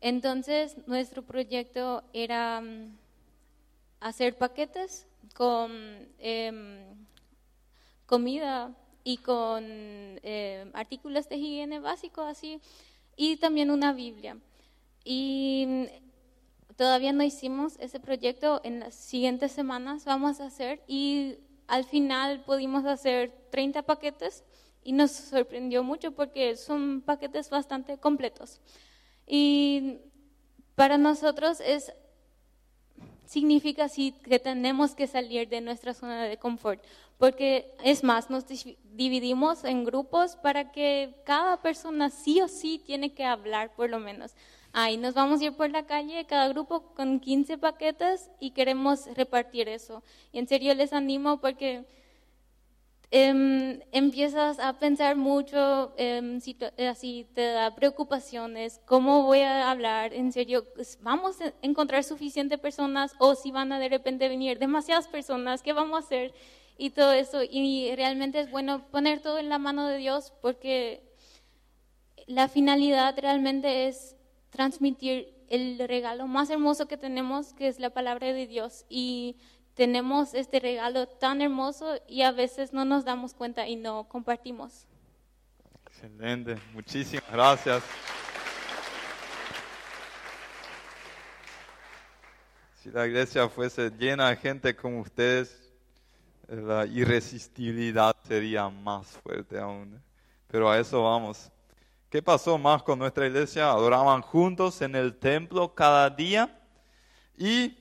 [0.00, 2.96] Entonces, nuestro proyecto era mm,
[4.00, 5.70] hacer paquetes con
[6.18, 6.84] em,
[8.06, 12.60] comida y con eh, artículos de higiene básicos así
[13.16, 14.36] y también una Biblia.
[15.04, 21.36] Y mm, todavía no hicimos ese proyecto, en las siguientes semanas vamos a hacer y
[21.66, 24.44] al final pudimos hacer 30 paquetes
[24.82, 28.60] y nos sorprendió mucho porque son paquetes bastante completos.
[29.26, 29.98] Y
[30.74, 31.92] para nosotros es
[33.26, 36.84] significa que tenemos que salir de nuestra zona de confort,
[37.18, 38.44] porque es más, nos
[38.92, 43.98] dividimos en grupos para que cada persona sí o sí tiene que hablar por lo
[43.98, 44.34] menos.
[44.76, 49.06] Ahí nos vamos a ir por la calle, cada grupo con 15 paquetes y queremos
[49.14, 50.02] repartir eso.
[50.32, 51.84] Y en serio les animo porque
[53.10, 59.70] em, empiezas a pensar mucho, em, situ- eh, así te da preocupaciones, cómo voy a
[59.70, 64.28] hablar, en serio, pues, vamos a encontrar suficientes personas o si van a de repente
[64.28, 66.34] venir demasiadas personas, ¿qué vamos a hacer?
[66.76, 71.02] Y todo eso, y realmente es bueno poner todo en la mano de Dios porque
[72.26, 74.16] la finalidad realmente es
[74.54, 78.86] transmitir el regalo más hermoso que tenemos, que es la palabra de Dios.
[78.88, 79.36] Y
[79.74, 84.86] tenemos este regalo tan hermoso y a veces no nos damos cuenta y no compartimos.
[85.86, 87.82] Excelente, muchísimas gracias.
[92.80, 95.72] Si la iglesia fuese llena de gente como ustedes,
[96.46, 100.00] la irresistibilidad sería más fuerte aún.
[100.46, 101.50] Pero a eso vamos.
[102.14, 103.72] ¿Qué pasó más con nuestra iglesia?
[103.72, 106.62] Adoraban juntos en el templo cada día
[107.36, 107.76] y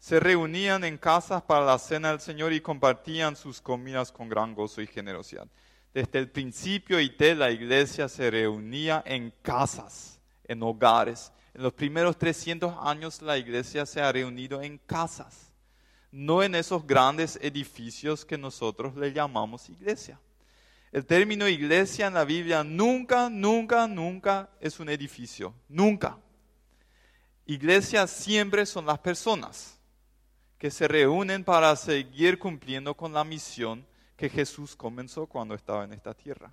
[0.00, 4.52] se reunían en casas para la cena del Señor y compartían sus comidas con gran
[4.52, 5.46] gozo y generosidad.
[5.94, 11.32] Desde el principio IT la iglesia se reunía en casas, en hogares.
[11.54, 15.52] En los primeros 300 años la iglesia se ha reunido en casas,
[16.10, 20.18] no en esos grandes edificios que nosotros le llamamos iglesia.
[20.92, 26.18] El término iglesia en la Biblia nunca, nunca, nunca es un edificio, nunca.
[27.44, 29.78] Iglesia siempre son las personas
[30.58, 35.92] que se reúnen para seguir cumpliendo con la misión que Jesús comenzó cuando estaba en
[35.92, 36.52] esta tierra.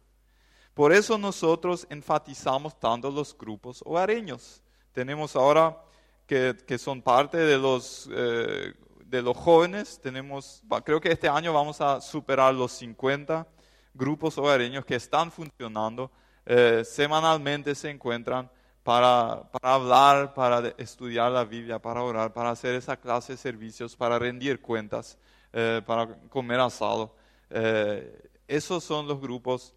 [0.74, 4.62] Por eso nosotros enfatizamos tanto los grupos hogareños.
[4.92, 5.78] Tenemos ahora
[6.26, 8.74] que, que son parte de los, eh,
[9.06, 13.48] de los jóvenes, tenemos, creo que este año vamos a superar los 50
[13.94, 16.12] grupos hogareños que están funcionando,
[16.46, 18.50] eh, semanalmente se encuentran
[18.84, 24.20] para, hablar, para estudiar la Biblia, para orar, para hacer esa clase de servicios, para
[24.20, 25.18] rendir cuentas,
[25.54, 27.16] eh, para comer asado.
[27.50, 29.74] Eh, esos son los grupos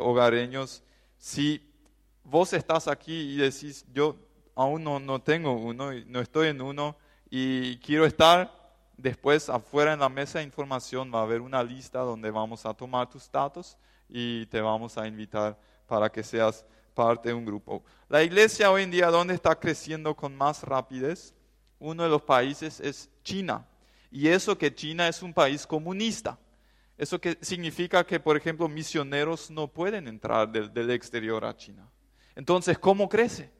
[0.00, 0.84] hogareños.
[1.18, 1.60] Si
[2.22, 4.14] vos estás aquí y decís, yo
[4.54, 6.96] aún no, no tengo uno, no estoy en uno
[7.28, 8.63] y quiero estar,
[8.96, 12.74] después afuera en la mesa de información va a haber una lista donde vamos a
[12.74, 13.76] tomar tus datos
[14.08, 16.64] y te vamos a invitar para que seas
[16.94, 17.82] parte de un grupo.
[18.08, 21.34] La iglesia hoy en día, ¿dónde está creciendo con más rapidez?
[21.78, 23.66] Uno de los países es China.
[24.10, 26.38] Y eso que China es un país comunista.
[26.96, 31.90] Eso que significa que, por ejemplo, misioneros no pueden entrar del, del exterior a China.
[32.36, 33.50] Entonces, ¿cómo crece?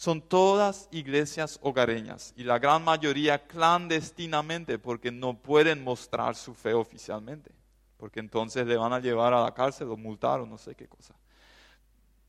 [0.00, 6.72] Son todas iglesias hogareñas y la gran mayoría clandestinamente porque no pueden mostrar su fe
[6.72, 7.50] oficialmente.
[7.98, 10.88] Porque entonces le van a llevar a la cárcel o multar o no sé qué
[10.88, 11.14] cosa.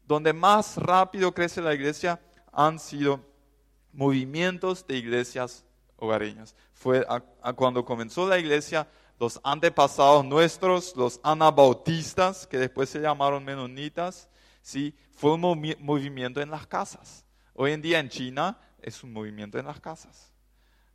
[0.05, 2.19] Donde más rápido crece la iglesia
[2.51, 3.22] han sido
[3.93, 5.63] movimientos de iglesias
[5.95, 6.53] hogareñas.
[6.74, 8.86] Fue a- cuando comenzó la iglesia,
[9.17, 14.28] los antepasados nuestros, los anabautistas, que después se llamaron menonitas,
[14.61, 14.93] ¿sí?
[15.15, 17.24] fue un movi- movimiento en las casas.
[17.54, 20.32] Hoy en día en China es un movimiento en las casas.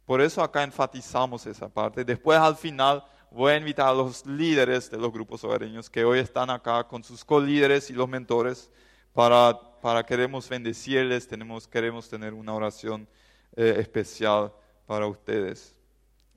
[0.05, 2.05] Por eso acá enfatizamos esa parte.
[2.05, 6.21] Después al final voy a invitar a los líderes de los grupos hogareños que hoy
[6.21, 8.71] están acá con sus colíderes y los mentores
[9.13, 13.09] para, para queremos bendecirles, tenemos, queremos tener una oración
[13.57, 14.53] eh, especial
[14.87, 15.75] para ustedes.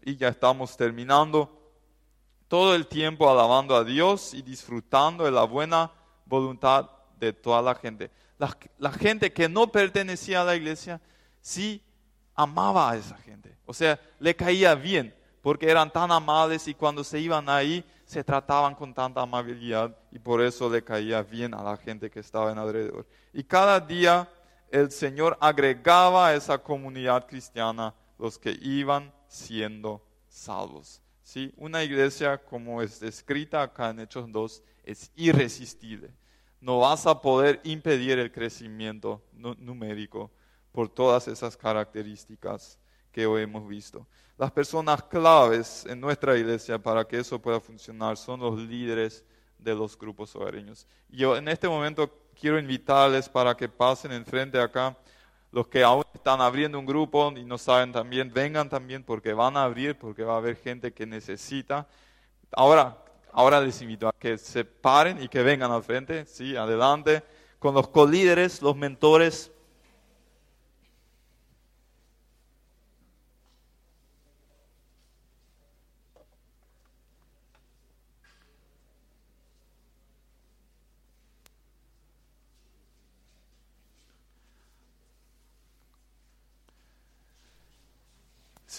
[0.03, 1.59] Y ya estamos terminando
[2.47, 5.91] todo el tiempo alabando a Dios y disfrutando de la buena
[6.25, 6.89] voluntad
[7.19, 8.09] de toda la gente.
[8.39, 11.01] La, gente que no pertenecía a la iglesia
[11.41, 11.83] sí
[12.33, 13.57] amaba a esa gente.
[13.65, 18.23] O sea, le caía bien porque eran tan amables y cuando se iban ahí se
[18.23, 22.51] trataban con tanta amabilidad y por eso le caía bien a la gente que estaba
[22.51, 23.05] en alrededor.
[23.33, 24.29] Y cada día
[24.71, 31.01] el Señor agregaba a esa comunidad cristiana los que iban siendo salvos.
[31.23, 31.53] ¿Sí?
[31.57, 36.09] Una iglesia como es descrita acá en Hechos 2 es irresistible.
[36.61, 40.31] No vas a poder impedir el crecimiento nu- numérico
[40.71, 42.77] por todas esas características
[43.11, 44.05] que hoy hemos visto.
[44.37, 49.25] Las personas claves en nuestra iglesia para que eso pueda funcionar son los líderes
[49.57, 50.87] de los grupos hogareños.
[51.09, 54.95] Yo en este momento quiero invitarles para que pasen enfrente acá.
[55.51, 59.57] Los que aún están abriendo un grupo y no saben también, vengan también porque van
[59.57, 61.87] a abrir, porque va a haber gente que necesita.
[62.51, 62.97] Ahora,
[63.39, 67.23] ahora les invito a que se paren y que vengan al frente, sí, adelante,
[67.57, 69.53] con los colíderes, los mentores.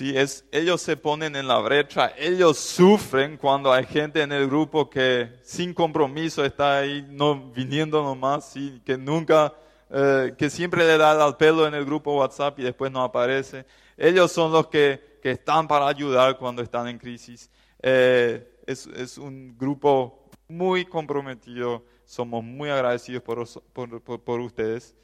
[0.00, 4.46] Sí, es, ellos se ponen en la brecha, ellos sufren cuando hay gente en el
[4.46, 8.54] grupo que sin compromiso está ahí, no viniendo nomás,
[8.86, 9.52] que nunca,
[9.90, 13.66] eh, que siempre le da al pelo en el grupo WhatsApp y después no aparece.
[13.98, 17.50] Ellos son los que, que están para ayudar cuando están en crisis.
[17.82, 24.40] Eh, es, es un grupo muy comprometido, somos muy agradecidos por, os- por, por- por
[24.40, 24.94] ustedes.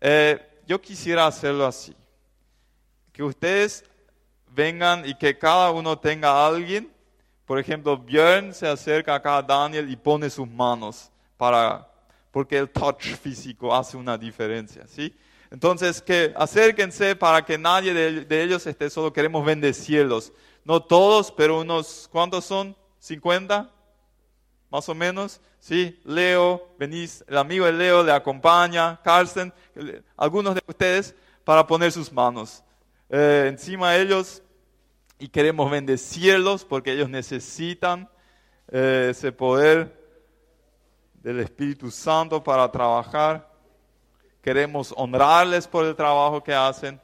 [0.00, 1.94] Eh, yo quisiera hacerlo así,
[3.12, 3.84] que ustedes
[4.54, 6.92] vengan y que cada uno tenga a alguien.
[7.44, 11.88] Por ejemplo, Björn se acerca acá a Daniel y pone sus manos para,
[12.30, 15.14] porque el touch físico hace una diferencia, ¿sí?
[15.50, 19.12] Entonces, que acérquense para que nadie de, de ellos esté solo.
[19.12, 20.32] Queremos bendecirlos.
[20.64, 22.74] No todos, pero unos, ¿cuántos son?
[23.02, 23.68] ¿50?
[24.70, 25.40] Más o menos.
[25.58, 29.52] Sí, Leo, venís, el amigo de Leo le acompaña, Carsten,
[30.16, 32.64] algunos de ustedes para poner sus manos
[33.14, 34.42] eh, encima de ellos
[35.18, 38.08] y queremos bendecirlos porque ellos necesitan
[38.68, 40.00] eh, ese poder
[41.22, 43.52] del Espíritu Santo para trabajar.
[44.40, 46.98] Queremos honrarles por el trabajo que hacen.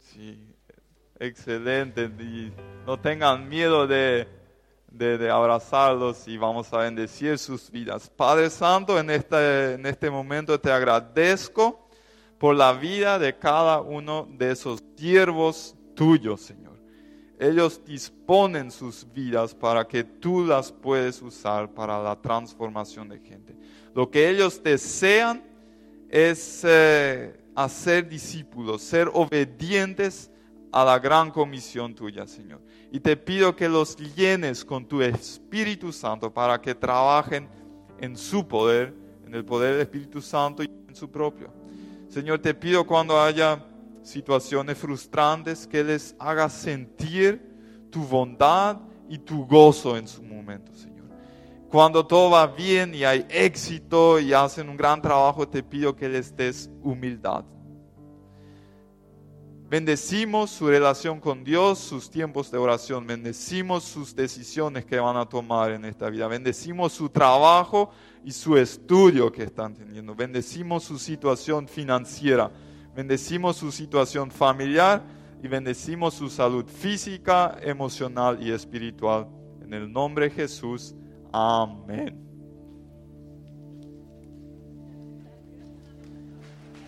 [0.00, 0.36] Sí,
[1.20, 2.10] excelente.
[2.86, 4.26] No tengan miedo de,
[4.90, 8.10] de, de abrazarlos y vamos a bendecir sus vidas.
[8.10, 11.88] Padre Santo, en este, en este momento te agradezco
[12.38, 16.80] por la vida de cada uno de esos siervos tuyos, Señor.
[17.38, 23.56] Ellos disponen sus vidas para que tú las puedes usar para la transformación de gente.
[23.94, 25.42] Lo que ellos desean
[26.08, 30.30] es eh, hacer discípulos, ser obedientes
[30.72, 32.60] a la gran comisión tuya, Señor.
[32.92, 37.48] Y te pido que los llenes con tu Espíritu Santo para que trabajen
[37.98, 38.94] en su poder,
[39.26, 41.52] en el poder del Espíritu Santo y en su propio.
[42.08, 43.64] Señor, te pido cuando haya
[44.02, 47.40] situaciones frustrantes que les hagas sentir
[47.90, 50.90] tu bondad y tu gozo en su momento, Señor.
[51.68, 56.08] Cuando todo va bien y hay éxito y hacen un gran trabajo, te pido que
[56.08, 57.44] les des humildad.
[59.70, 63.06] Bendecimos su relación con Dios, sus tiempos de oración.
[63.06, 66.26] Bendecimos sus decisiones que van a tomar en esta vida.
[66.26, 67.92] Bendecimos su trabajo
[68.24, 70.12] y su estudio que están teniendo.
[70.16, 72.50] Bendecimos su situación financiera.
[72.96, 75.04] Bendecimos su situación familiar
[75.40, 79.28] y bendecimos su salud física, emocional y espiritual.
[79.62, 80.96] En el nombre de Jesús.
[81.32, 82.29] Amén.